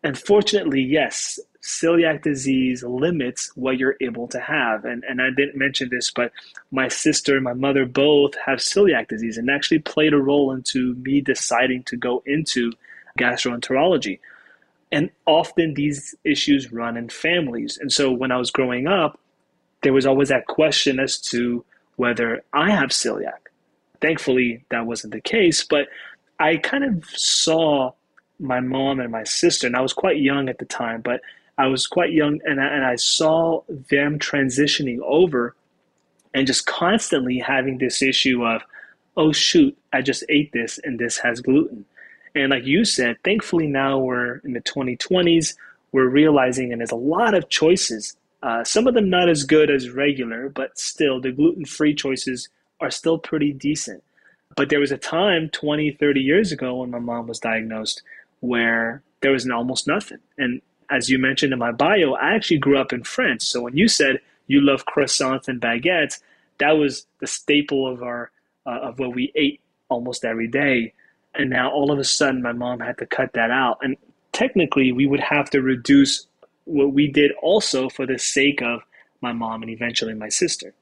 [0.04, 4.86] Unfortunately, yes, celiac disease limits what you're able to have.
[4.86, 6.32] And, and I didn't mention this, but
[6.72, 10.96] my sister and my mother both have celiac disease and actually played a role into
[10.96, 12.72] me deciding to go into
[13.20, 14.20] gastroenterology.
[14.94, 17.78] And often these issues run in families.
[17.78, 19.20] And so when I was growing up,
[19.82, 21.66] there was always that question as to
[21.98, 23.50] whether I have celiac.
[24.00, 25.88] Thankfully, that wasn't the case, but
[26.40, 27.92] I kind of saw
[28.40, 31.20] my mom and my sister, and I was quite young at the time, but
[31.58, 35.56] I was quite young, and I, and I saw them transitioning over
[36.34, 38.62] and just constantly having this issue of,
[39.16, 41.86] oh, shoot, I just ate this and this has gluten.
[42.36, 45.56] And like you said, thankfully now we're in the 2020s,
[45.92, 48.16] we're realizing, and there's a lot of choices.
[48.44, 52.50] Uh, some of them not as good as regular, but still, the gluten free choices
[52.80, 54.04] are still pretty decent.
[54.56, 58.04] But there was a time 20, 30 years ago when my mom was diagnosed
[58.42, 60.20] where there was almost nothing.
[60.38, 63.46] And as you mentioned in my bio, I actually grew up in France.
[63.46, 66.20] So when you said you love croissants and baguettes,
[66.60, 68.32] that was the staple of our
[68.66, 70.94] uh, of what we ate almost every day.
[71.34, 73.78] And now all of a sudden, my mom had to cut that out.
[73.82, 73.96] And
[74.32, 76.28] technically, we would have to reduce
[76.66, 78.82] what we did also for the sake of
[79.22, 80.74] my mom and eventually my sister.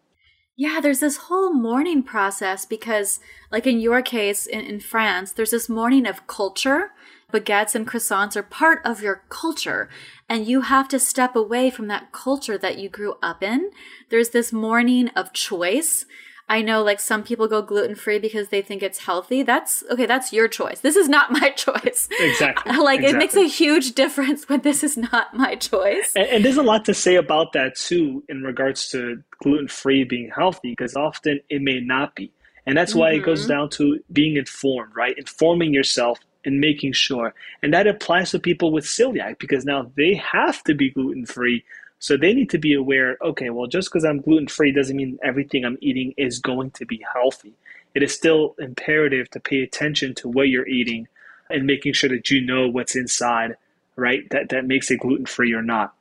[0.57, 3.19] Yeah, there's this whole mourning process because,
[3.51, 6.91] like in your case in, in France, there's this mourning of culture.
[7.35, 9.89] Baguettes and croissants are part of your culture,
[10.29, 13.71] and you have to step away from that culture that you grew up in.
[14.09, 16.05] There's this mourning of choice.
[16.47, 19.41] I know, like, some people go gluten free because they think it's healthy.
[19.41, 20.79] That's okay, that's your choice.
[20.79, 22.07] This is not my choice.
[22.19, 22.77] Exactly.
[22.77, 26.13] like, it makes a huge difference when this is not my choice.
[26.15, 30.03] And, and there's a lot to say about that too, in regards to gluten free
[30.03, 32.31] being healthy, because often it may not be.
[32.67, 33.49] And that's why it goes Mhm.
[33.49, 35.15] down to being informed, right?
[35.17, 37.33] Informing yourself and making sure.
[37.61, 41.63] And that applies to people with celiac because now they have to be gluten free.
[41.99, 45.19] So they need to be aware okay, well, just because I'm gluten free doesn't mean
[45.23, 47.53] everything I'm eating is going to be healthy.
[47.95, 51.07] It is still imperative to pay attention to what you're eating
[51.49, 53.55] and making sure that you know what's inside,
[53.95, 54.29] right?
[54.31, 55.93] That, that makes it gluten free or not.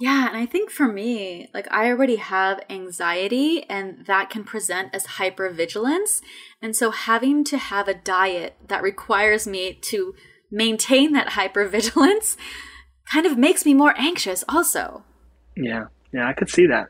[0.00, 4.92] Yeah, and I think for me, like I already have anxiety and that can present
[4.92, 6.20] as hypervigilance.
[6.60, 10.14] And so having to have a diet that requires me to
[10.50, 12.36] maintain that hypervigilance
[13.12, 15.04] kind of makes me more anxious also.
[15.56, 16.88] Yeah, yeah, I could see that.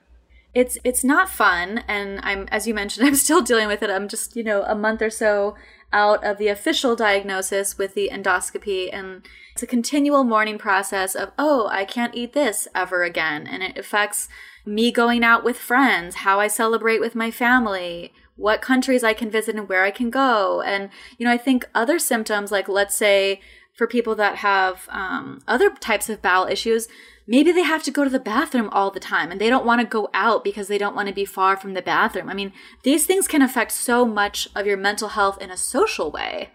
[0.55, 4.07] it's it's not fun and i'm as you mentioned i'm still dealing with it i'm
[4.09, 5.57] just you know a month or so
[5.95, 11.31] out of the official diagnosis with the endoscopy and it's a continual mourning process of
[11.39, 13.47] oh i can't eat this ever again.
[13.47, 14.29] And it affects
[14.67, 19.31] me going out with friends how i celebrate with my family what countries i can
[19.31, 20.61] visit and where i can go.
[20.61, 23.41] And you know i think other symptoms like let's say
[23.73, 26.89] for people that have um, other types of bowel issues
[27.27, 29.81] maybe they have to go to the bathroom all the time and they don't want
[29.81, 32.29] to go out because they don't want to be far from the bathroom.
[32.29, 32.53] I mean,
[32.83, 36.51] these things can affect so much of your mental health in a social way.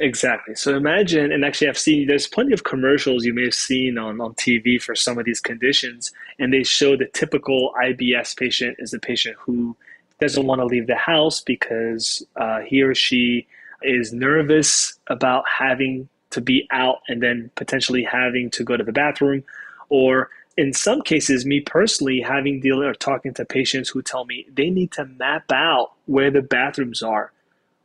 [0.00, 0.56] Exactly.
[0.56, 4.20] So imagine, and actually, I've seen there's plenty of commercials you may have seen on,
[4.20, 6.10] on TV for some of these conditions,
[6.40, 9.76] and they show the typical IBS patient is the patient who
[10.20, 13.46] doesn't want to leave the house because uh, he or she
[13.82, 18.92] is nervous about having to be out and then potentially having to go to the
[18.92, 19.44] bathroom
[19.88, 24.46] or in some cases, me personally, having deal or talking to patients who tell me
[24.52, 27.32] they need to map out where the bathrooms are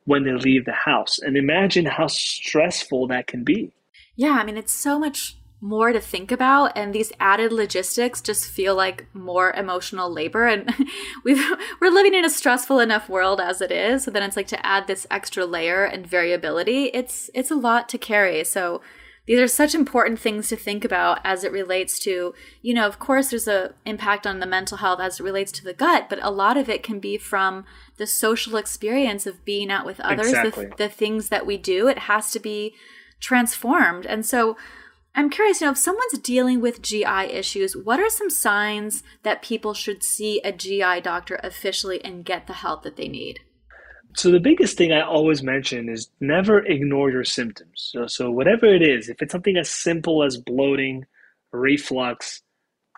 [0.06, 1.20] when they leave the house.
[1.20, 3.72] And imagine how stressful that can be.
[4.16, 8.50] Yeah, I mean, it's so much more to think about and these added logistics just
[8.50, 10.74] feel like more emotional labor and
[11.26, 11.44] we've
[11.82, 14.66] we're living in a stressful enough world as it is so then it's like to
[14.66, 18.82] add this extra layer and variability it's it's a lot to carry so
[19.30, 22.98] these are such important things to think about as it relates to you know of
[22.98, 26.18] course there's a impact on the mental health as it relates to the gut but
[26.24, 27.64] a lot of it can be from
[27.98, 30.66] the social experience of being out with others exactly.
[30.66, 32.74] the, the things that we do it has to be
[33.20, 34.58] transformed and so
[35.16, 39.42] I'm curious, you know, if someone's dealing with GI issues, what are some signs that
[39.42, 43.40] people should see a GI doctor officially and get the help that they need?
[44.16, 47.92] So the biggest thing I always mention is never ignore your symptoms.
[47.94, 51.06] So, so whatever it is, if it's something as simple as bloating,
[51.52, 52.42] reflux,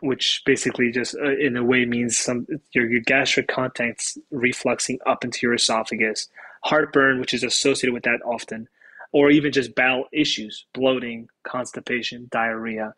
[0.01, 5.23] which basically just uh, in a way means some your, your gastric contents refluxing up
[5.23, 6.27] into your esophagus,
[6.63, 8.67] heartburn, which is associated with that often,
[9.11, 12.93] or even just bowel issues, bloating, constipation, diarrhea.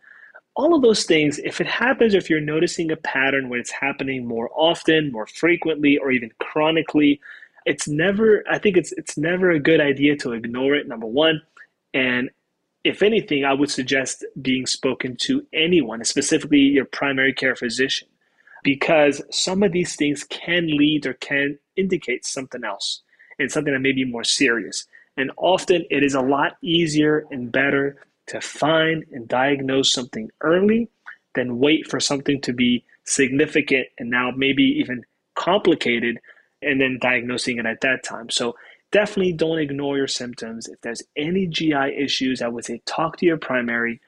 [0.56, 3.72] All of those things, if it happens, or if you're noticing a pattern where it's
[3.72, 7.20] happening more often, more frequently, or even chronically,
[7.66, 11.42] it's never i think it's it's never a good idea to ignore it number one.
[11.94, 12.30] And
[12.84, 18.08] if anything i would suggest being spoken to anyone specifically your primary care physician
[18.64, 23.02] because some of these things can lead or can indicate something else
[23.38, 24.88] and something that may be more serious.
[25.18, 27.98] And often it is a lot easier and better
[28.28, 30.90] to find and diagnose something early
[31.36, 35.04] than wait for something to be significant and now maybe even
[35.36, 36.20] complicated
[36.66, 38.30] and then diagnosing it at that time.
[38.30, 38.56] So
[38.92, 40.68] definitely don't ignore your symptoms.
[40.68, 44.00] If there's any GI issues, I would say talk to your primary.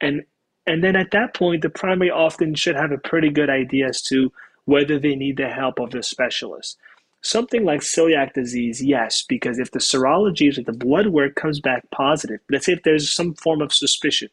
[0.00, 0.24] And
[0.66, 4.02] and then at that point, the primary often should have a pretty good idea as
[4.02, 4.32] to
[4.64, 6.76] whether they need the help of the specialist.
[7.22, 11.90] Something like celiac disease, yes, because if the serology, if the blood work comes back
[11.90, 14.28] positive, let's say if there's some form of suspicion,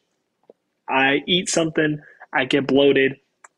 [0.88, 2.00] I eat something,
[2.32, 3.16] I get bloated,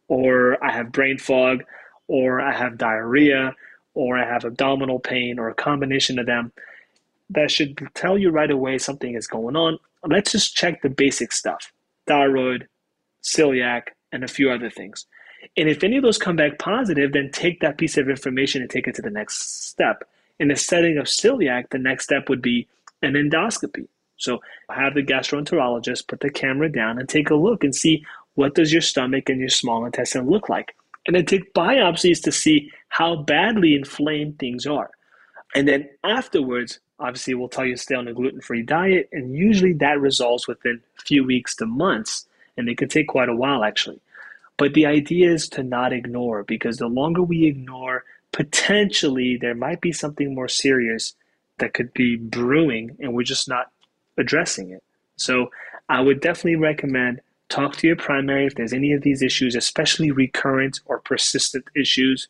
[0.09, 1.63] or I have brain fog,
[2.09, 3.55] or I have diarrhea,
[3.95, 6.53] or I have abdominal pain or a combination of them,
[7.31, 9.79] that should tell you right away something is going on.
[10.05, 11.73] Let's just check the basic stuff
[12.07, 12.67] thyroid,
[13.23, 15.07] celiac, and a few other things.
[15.57, 18.71] And if any of those come back positive, then take that piece of information and
[18.71, 20.09] take it to the next step.
[20.39, 22.67] In the setting of celiac, the next step would be
[23.03, 23.87] an endoscopy.
[24.17, 28.55] So have the gastroenterologist put the camera down and take a look and see what
[28.55, 30.75] does your stomach and your small intestine look like
[31.07, 34.91] and then take biopsies to see how badly inflamed things are.
[35.55, 39.35] And then afterwards, obviously, we'll tell you to stay on a gluten free diet, and
[39.35, 42.27] usually that resolves within a few weeks to months,
[42.57, 44.01] and it could take quite a while actually.
[44.57, 49.81] But the idea is to not ignore because the longer we ignore, potentially there might
[49.81, 51.15] be something more serious
[51.59, 53.71] that could be brewing, and we're just not
[54.19, 54.83] addressing it.
[55.17, 55.51] So
[55.89, 57.21] I would definitely recommend
[57.51, 62.29] Talk to your primary if there's any of these issues, especially recurrent or persistent issues.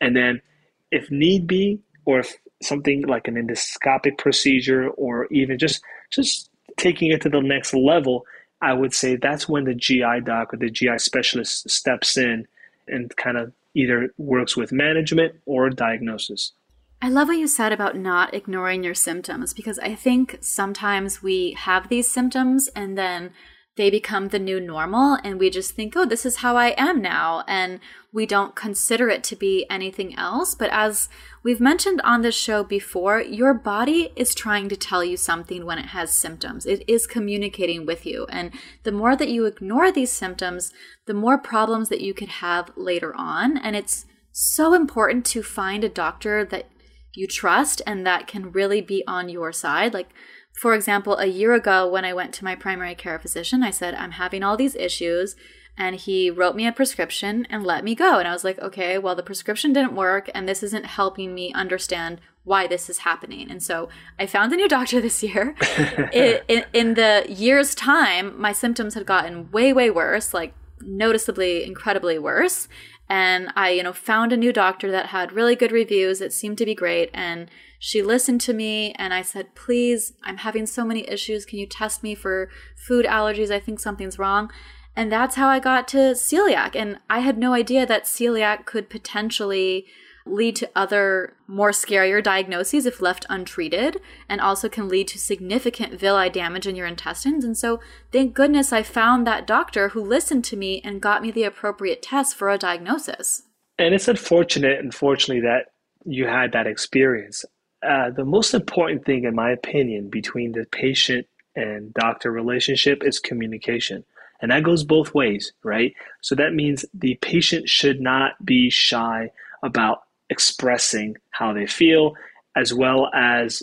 [0.00, 0.42] And then,
[0.90, 7.10] if need be, or if something like an endoscopic procedure, or even just just taking
[7.12, 8.24] it to the next level,
[8.60, 12.46] I would say that's when the GI doc or the GI specialist steps in
[12.88, 16.52] and kind of either works with management or diagnosis.
[17.00, 21.52] I love what you said about not ignoring your symptoms because I think sometimes we
[21.52, 23.32] have these symptoms and then
[23.76, 27.00] they become the new normal and we just think, oh, this is how I am
[27.00, 27.42] now.
[27.48, 27.80] And
[28.12, 30.54] we don't consider it to be anything else.
[30.54, 31.08] But as
[31.42, 35.78] we've mentioned on this show before, your body is trying to tell you something when
[35.78, 36.66] it has symptoms.
[36.66, 38.26] It is communicating with you.
[38.28, 38.52] And
[38.82, 40.72] the more that you ignore these symptoms,
[41.06, 43.56] the more problems that you could have later on.
[43.56, 46.68] And it's so important to find a doctor that
[47.14, 49.94] you trust and that can really be on your side.
[49.94, 50.10] Like,
[50.52, 53.94] for example, a year ago when I went to my primary care physician, I said,
[53.94, 55.34] I'm having all these issues.
[55.76, 58.18] And he wrote me a prescription and let me go.
[58.18, 61.50] And I was like, okay, well, the prescription didn't work, and this isn't helping me
[61.54, 63.50] understand why this is happening.
[63.50, 63.88] And so
[64.18, 65.54] I found a new doctor this year.
[65.60, 71.64] it, in, in the year's time, my symptoms had gotten way, way worse, like noticeably,
[71.64, 72.68] incredibly worse
[73.12, 76.22] and I, you know, found a new doctor that had really good reviews.
[76.22, 77.10] It seemed to be great.
[77.12, 77.50] And
[77.84, 81.44] she listened to me and I said, please, I'm having so many issues.
[81.44, 83.50] Can you test me for food allergies?
[83.50, 84.52] I think something's wrong.
[84.94, 86.76] And that's how I got to celiac.
[86.76, 89.84] And I had no idea that celiac could potentially
[90.24, 95.98] lead to other more scarier diagnoses if left untreated, and also can lead to significant
[95.98, 97.44] villi damage in your intestines.
[97.44, 97.80] And so,
[98.12, 102.00] thank goodness I found that doctor who listened to me and got me the appropriate
[102.00, 103.42] test for a diagnosis.
[103.76, 105.72] And it's unfortunate, unfortunately, that
[106.04, 107.44] you had that experience.
[107.82, 111.26] Uh, the most important thing, in my opinion, between the patient
[111.56, 114.04] and doctor relationship is communication.
[114.40, 115.94] And that goes both ways, right?
[116.20, 119.30] So that means the patient should not be shy
[119.62, 122.14] about expressing how they feel,
[122.56, 123.62] as well as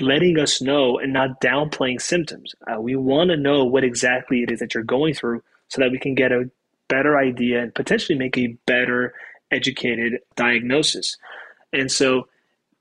[0.00, 2.54] letting us know and not downplaying symptoms.
[2.70, 5.90] Uh, we want to know what exactly it is that you're going through so that
[5.90, 6.50] we can get a
[6.88, 9.14] better idea and potentially make a better
[9.50, 11.16] educated diagnosis.
[11.72, 12.28] And so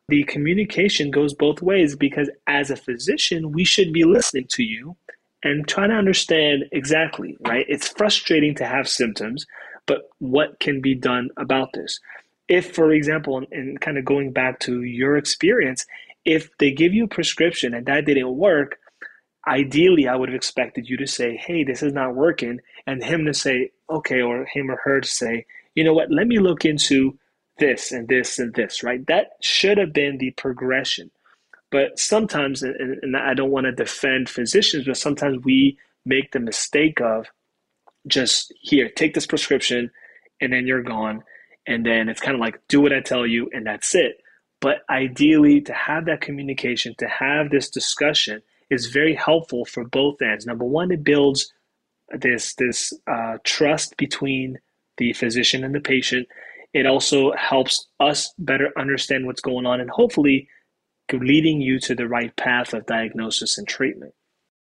[0.07, 4.95] the communication goes both ways because as a physician, we should be listening to you
[5.43, 7.65] and trying to understand exactly, right?
[7.67, 9.45] It's frustrating to have symptoms,
[9.85, 11.99] but what can be done about this?
[12.47, 15.85] if, for example, and kind of going back to your experience,
[16.25, 18.79] if they give you a prescription and that didn't work,
[19.47, 23.25] ideally I would have expected you to say, hey, this is not working, and him
[23.25, 26.65] to say, okay, or him or her to say, you know what, let me look
[26.65, 27.17] into
[27.57, 29.05] this and this and this, right?
[29.07, 31.11] That should have been the progression.
[31.71, 37.01] But sometimes, and, I don't want to defend physicians, but sometimes we make the mistake
[37.01, 37.27] of
[38.07, 39.91] just here, take this prescription,
[40.39, 41.23] and then you're gone
[41.67, 44.21] and then it's kind of like do what I tell you and that's it.
[44.61, 50.21] But ideally, to have that communication, to have this discussion, is very helpful for both
[50.21, 50.45] ends.
[50.45, 51.53] Number one, it builds
[52.11, 54.59] this this uh, trust between
[54.97, 56.27] the physician and the patient.
[56.75, 60.49] It also helps us better understand what's going on, and hopefully,
[61.13, 64.13] leading you to the right path of diagnosis and treatment.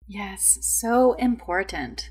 [0.07, 2.11] Yes, so important.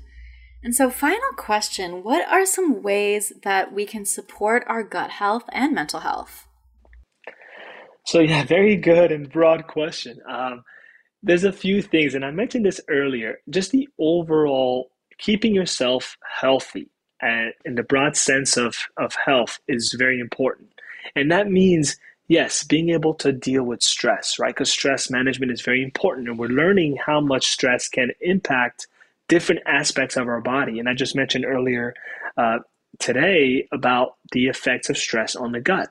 [0.62, 5.44] And so, final question What are some ways that we can support our gut health
[5.52, 6.48] and mental health?
[8.04, 10.18] So, yeah, very good and broad question.
[10.28, 10.64] Um,
[11.22, 16.90] there's a few things, and I mentioned this earlier just the overall keeping yourself healthy
[17.24, 20.68] and in the broad sense of, of health is very important.
[21.16, 21.96] And that means,
[22.28, 24.54] yes, being able to deal with stress, right?
[24.54, 28.86] Because stress management is very important, and we're learning how much stress can impact
[29.28, 30.78] different aspects of our body.
[30.78, 31.94] And I just mentioned earlier
[32.36, 32.58] uh,
[32.98, 35.90] today about the effects of stress on the gut.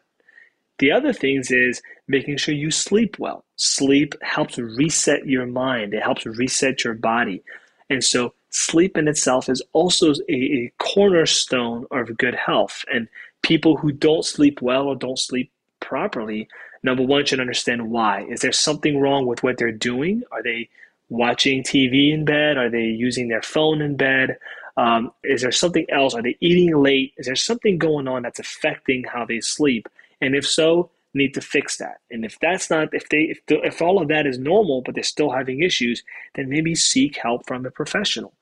[0.77, 3.43] The other things is making sure you sleep well.
[3.55, 7.43] Sleep helps reset your mind, it helps reset your body.
[7.89, 12.85] And so, sleep in itself is also a, a cornerstone of good health.
[12.93, 13.07] And
[13.41, 16.47] people who don't sleep well or don't sleep properly,
[16.83, 18.25] number one, should understand why.
[18.29, 20.23] Is there something wrong with what they're doing?
[20.31, 20.69] Are they
[21.09, 22.57] watching TV in bed?
[22.57, 24.37] Are they using their phone in bed?
[24.77, 26.13] Um, is there something else?
[26.13, 27.13] Are they eating late?
[27.17, 29.89] Is there something going on that's affecting how they sleep?
[30.21, 32.01] And if so, need to fix that.
[32.11, 34.95] And if that's not, if they, if, the, if all of that is normal, but
[34.95, 36.03] they're still having issues,
[36.35, 38.33] then maybe seek help from a professional.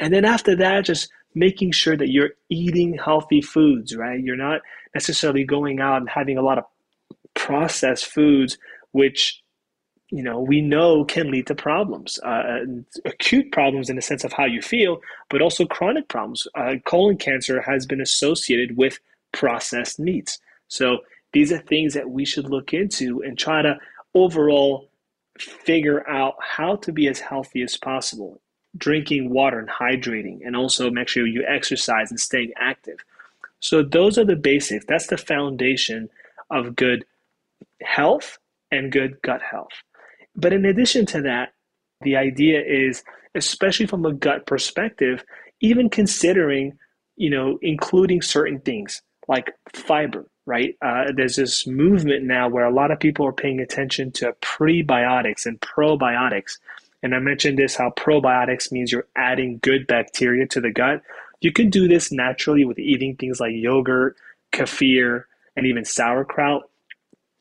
[0.00, 4.18] And then after that, just making sure that you're eating healthy foods, right?
[4.18, 4.62] You're not
[4.94, 6.64] necessarily going out and having a lot of
[7.34, 8.58] processed foods,
[8.90, 9.40] which
[10.10, 12.60] you know, we know can lead to problems, uh,
[13.04, 16.46] acute problems in the sense of how you feel, but also chronic problems.
[16.56, 18.98] Uh, colon cancer has been associated with
[19.32, 20.38] processed meats.
[20.66, 20.98] So
[21.32, 23.78] these are things that we should look into and try to
[24.14, 24.90] overall
[25.38, 28.40] figure out how to be as healthy as possible.
[28.76, 32.98] Drinking water and hydrating, and also make sure you exercise and staying active.
[33.58, 34.84] So, those are the basics.
[34.86, 36.08] That's the foundation
[36.50, 37.04] of good
[37.82, 38.38] health
[38.70, 39.72] and good gut health.
[40.36, 41.52] But in addition to that,
[42.02, 43.02] the idea is,
[43.34, 45.24] especially from a gut perspective,
[45.60, 46.78] even considering,
[47.16, 50.76] you know, including certain things like fiber, right?
[50.82, 55.46] Uh, there's this movement now where a lot of people are paying attention to prebiotics
[55.46, 56.58] and probiotics.
[57.02, 61.02] And I mentioned this how probiotics means you're adding good bacteria to the gut.
[61.40, 64.16] You can do this naturally with eating things like yogurt,
[64.52, 65.24] kefir,
[65.56, 66.68] and even sauerkraut,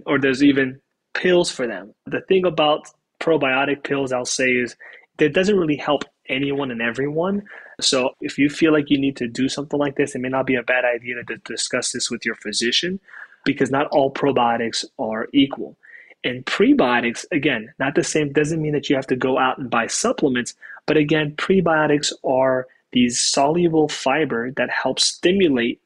[0.06, 0.80] or there's even
[1.14, 1.94] pills for them.
[2.06, 2.88] The thing about
[3.20, 4.76] probiotic pills, I'll say, is
[5.18, 7.44] that it doesn't really help anyone and everyone.
[7.82, 10.46] So if you feel like you need to do something like this, it may not
[10.46, 13.00] be a bad idea to discuss this with your physician
[13.44, 15.76] because not all probiotics are equal.
[16.24, 19.70] And prebiotics, again, not the same, doesn't mean that you have to go out and
[19.70, 20.54] buy supplements,
[20.86, 25.82] but again, prebiotics are these soluble fiber that help stimulate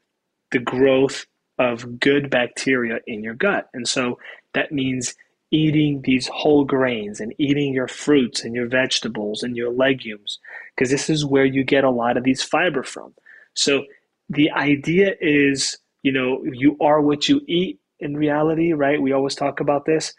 [0.52, 1.26] the growth
[1.60, 3.70] of good bacteria in your gut.
[3.74, 4.18] And so
[4.54, 5.14] that means
[5.52, 10.40] eating these whole grains and eating your fruits and your vegetables and your legumes,
[10.76, 13.14] because this is where you get a lot of these fiber from.
[13.54, 13.84] So
[14.30, 19.02] the idea is, you know, you are what you eat in reality, right?
[19.02, 20.14] We always talk about this.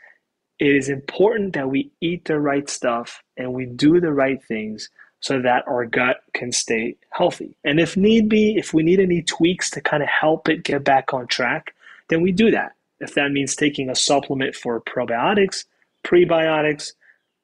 [0.58, 4.88] It is important that we eat the right stuff and we do the right things
[5.20, 7.56] so that our gut can stay healthy.
[7.64, 10.84] And if need be, if we need any tweaks to kind of help it get
[10.84, 11.74] back on track,
[12.08, 15.64] then we do that if that means taking a supplement for probiotics,
[16.04, 16.92] prebiotics,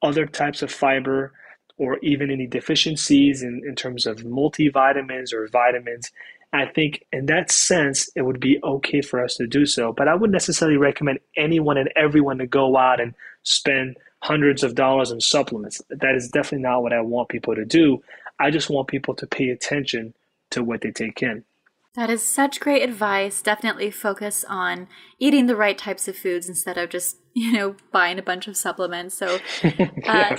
[0.01, 1.33] other types of fiber,
[1.77, 6.11] or even any deficiencies in, in terms of multivitamins or vitamins,
[6.53, 9.93] I think in that sense, it would be okay for us to do so.
[9.93, 14.75] But I wouldn't necessarily recommend anyone and everyone to go out and spend hundreds of
[14.75, 15.81] dollars on supplements.
[15.89, 18.03] That is definitely not what I want people to do.
[18.39, 20.13] I just want people to pay attention
[20.51, 21.43] to what they take in.
[21.93, 23.41] That is such great advice.
[23.41, 24.87] Definitely focus on
[25.19, 28.55] eating the right types of foods instead of just, you know, buying a bunch of
[28.55, 29.15] supplements.
[29.15, 29.39] So,
[30.05, 30.37] uh,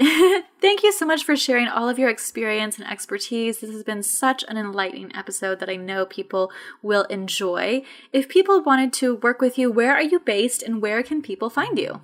[0.60, 3.58] thank you so much for sharing all of your experience and expertise.
[3.58, 6.50] This has been such an enlightening episode that I know people
[6.82, 7.82] will enjoy.
[8.10, 11.50] If people wanted to work with you, where are you based and where can people
[11.50, 12.00] find you?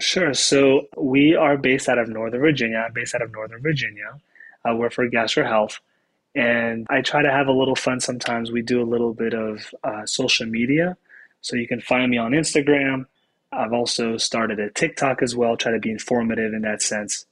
[0.00, 0.34] Sure.
[0.34, 4.18] So, we are based out of Northern Virginia, based out of Northern Virginia.
[4.68, 5.78] Uh, we're for Gastro Health.
[6.34, 8.50] And I try to have a little fun sometimes.
[8.50, 10.96] We do a little bit of uh, social media.
[11.40, 13.06] So you can find me on Instagram.
[13.52, 17.26] I've also started a TikTok as well, try to be informative in that sense.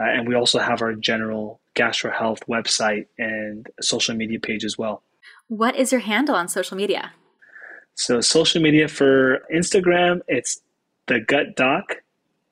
[0.00, 4.78] Uh, and we also have our general gastro health website and social media page as
[4.78, 5.02] well.
[5.48, 7.12] What is your handle on social media?
[7.94, 10.60] So, social media for Instagram, it's
[11.06, 12.02] the Gut Doc.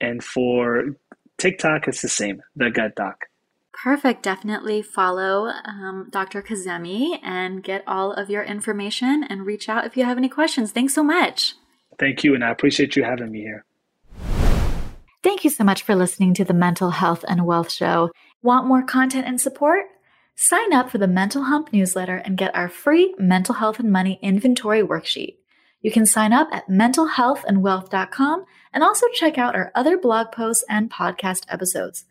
[0.00, 0.96] And for
[1.38, 3.26] TikTok, it's the same, the Gut Doc.
[3.72, 4.22] Perfect.
[4.22, 6.42] Definitely follow um, Dr.
[6.42, 10.72] Kazemi and get all of your information and reach out if you have any questions.
[10.72, 11.54] Thanks so much.
[11.98, 13.64] Thank you, and I appreciate you having me here.
[15.26, 18.12] Thank you so much for listening to the Mental Health and Wealth Show.
[18.42, 19.86] Want more content and support?
[20.36, 24.20] Sign up for the Mental Hump newsletter and get our free mental health and money
[24.22, 25.38] inventory worksheet.
[25.80, 30.92] You can sign up at mentalhealthandwealth.com and also check out our other blog posts and
[30.92, 32.04] podcast episodes.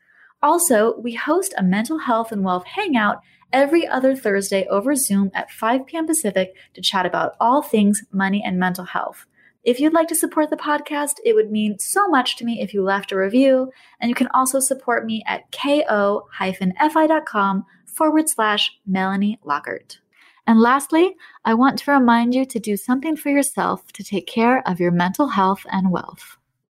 [0.43, 3.21] Also, we host a mental health and wealth hangout
[3.53, 6.05] every other Thursday over Zoom at 5 p.m.
[6.05, 9.25] Pacific to chat about all things money and mental health.
[9.65, 12.71] If you'd like to support the podcast, it would mean so much to me if
[12.71, 19.39] you left a review, and you can also support me at ko-fi.com forward slash Melanie
[19.43, 19.97] Lockert.
[20.45, 24.61] And lastly, I want to remind you to do something for yourself to take care
[24.67, 26.37] of your mental health and wealth.